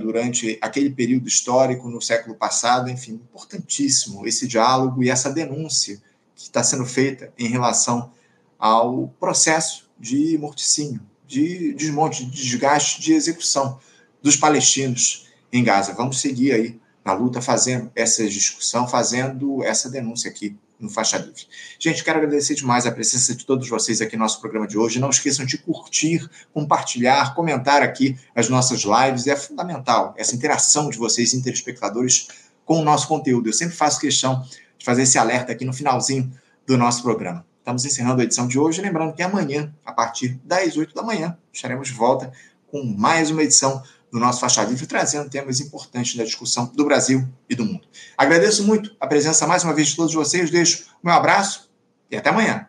durante 0.01 0.59
aquele 0.61 0.91
período 0.91 1.27
histórico 1.27 1.89
no 1.89 2.01
século 2.01 2.35
passado. 2.35 2.91
Enfim, 2.91 3.15
importantíssimo 3.15 4.27
esse 4.27 4.47
diálogo 4.47 5.03
e 5.03 5.11
essa 5.11 5.33
denúncia 5.33 6.01
que 6.35 6.43
está 6.43 6.63
sendo 6.63 6.85
feita 6.85 7.33
em 7.39 7.49
relação 7.49 8.13
ao 8.59 9.09
processo 9.21 9.91
de 9.99 10.39
morticínio, 10.39 11.01
de 11.27 11.75
desmonte, 11.75 12.25
de 12.25 12.43
desgaste, 12.43 13.01
de 13.01 13.13
execução 13.13 13.79
dos 14.23 14.37
palestinos 14.37 15.29
em 15.53 15.63
Gaza. 15.63 15.93
Vamos 15.93 16.21
seguir 16.21 16.53
aí 16.53 16.81
na 17.05 17.13
luta, 17.13 17.43
fazendo 17.43 17.93
essa 17.95 18.27
discussão, 18.27 18.89
fazendo 18.89 19.63
essa 19.63 19.91
denúncia 19.91 20.31
aqui 20.31 20.57
no 20.79 20.91
Faixa 20.91 21.19
Livre. 21.19 21.47
Gente, 21.79 22.03
quero 22.03 22.19
agradecer 22.19 22.55
demais 22.55 22.87
a 22.87 22.93
presença 22.93 23.35
de 23.35 23.45
todos 23.45 23.69
vocês 23.69 24.01
aqui 24.01 24.17
no 24.17 24.23
nosso 24.23 24.41
programa 24.41 24.67
de 24.67 24.77
hoje. 24.77 24.99
Não 24.99 25.11
esqueçam 25.11 25.47
de 25.47 25.59
curtir, 25.59 26.29
compartilhar, 26.53 27.35
comentar 27.35 27.83
aqui 27.83 28.19
as 28.35 28.49
nossas 28.49 28.83
lives. 28.83 29.27
É 29.27 29.37
fundamental 29.37 30.15
essa 30.17 30.35
interação 30.35 30.91
de 30.91 30.99
vocês, 30.99 31.35
interespectadores, 31.35 32.29
com 32.65 32.81
o 32.81 32.85
nosso 32.85 33.09
conteúdo. 33.09 33.49
Eu 33.49 33.53
sempre 33.53 33.77
faço 33.77 34.01
questão 34.01 34.43
de 34.79 34.85
fazer 34.85 35.03
esse 35.03 35.19
alerta 35.19 35.53
aqui 35.53 35.65
no 35.65 35.73
finalzinho 35.73 36.33
do 36.67 36.77
nosso 36.77 37.03
programa. 37.03 37.45
Estamos 37.59 37.85
encerrando 37.85 38.21
a 38.21 38.25
edição 38.25 38.47
de 38.47 38.59
hoje. 38.59 38.83
Lembrando 38.83 39.15
que 39.15 39.23
amanhã, 39.23 39.73
a 39.85 39.93
partir 39.93 40.41
das 40.45 40.77
8 40.77 40.95
da 40.95 41.03
manhã, 41.03 41.37
estaremos 41.53 41.89
de 41.89 41.95
volta 41.95 42.31
com 42.71 42.85
mais 42.85 43.31
uma 43.31 43.43
edição 43.43 43.83
do 44.15 44.21
nosso 44.21 44.39
Faixa 44.39 44.63
Livre, 44.63 44.87
trazendo 44.87 45.29
temas 45.29 45.59
importantes 45.59 46.15
da 46.15 46.23
discussão 46.23 46.71
do 46.73 46.85
Brasil 46.85 47.27
e 47.51 47.57
do 47.57 47.65
mundo. 47.65 47.81
Agradeço 48.17 48.65
muito 48.65 48.95
a 49.01 49.09
presença 49.09 49.45
mais 49.45 49.65
uma 49.65 49.75
vez 49.75 49.89
de 49.89 49.97
todos 49.97 50.15
vocês, 50.15 50.53
deixo 50.53 50.85
meu 51.03 51.13
abraço 51.13 51.69
e 52.09 52.17
até 52.17 52.31
amanhã. 52.31 52.69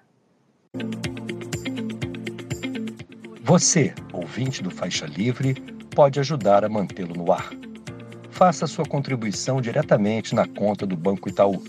Você, 3.43 3.93
ouvinte 4.11 4.63
do 4.63 4.71
Faixa 4.71 5.05
Livre, 5.05 5.53
pode 5.91 6.19
ajudar 6.19 6.65
a 6.65 6.69
mantê-lo 6.69 7.13
no 7.13 7.31
ar. 7.31 7.51
Faça 8.31 8.65
sua 8.65 8.85
contribuição 8.85 9.61
diretamente 9.61 10.33
na 10.33 10.47
conta 10.47 10.83
do 10.83 10.97
Banco 10.97 11.29
Itaú, 11.29 11.63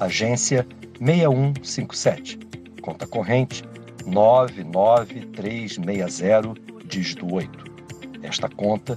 agência 0.00 0.66
6157, 0.98 2.38
conta 2.80 3.06
corrente 3.06 3.62
99360, 4.06 6.54
dígito 6.86 7.30
8. 7.30 7.68
Esta 8.22 8.48
conta 8.48 8.96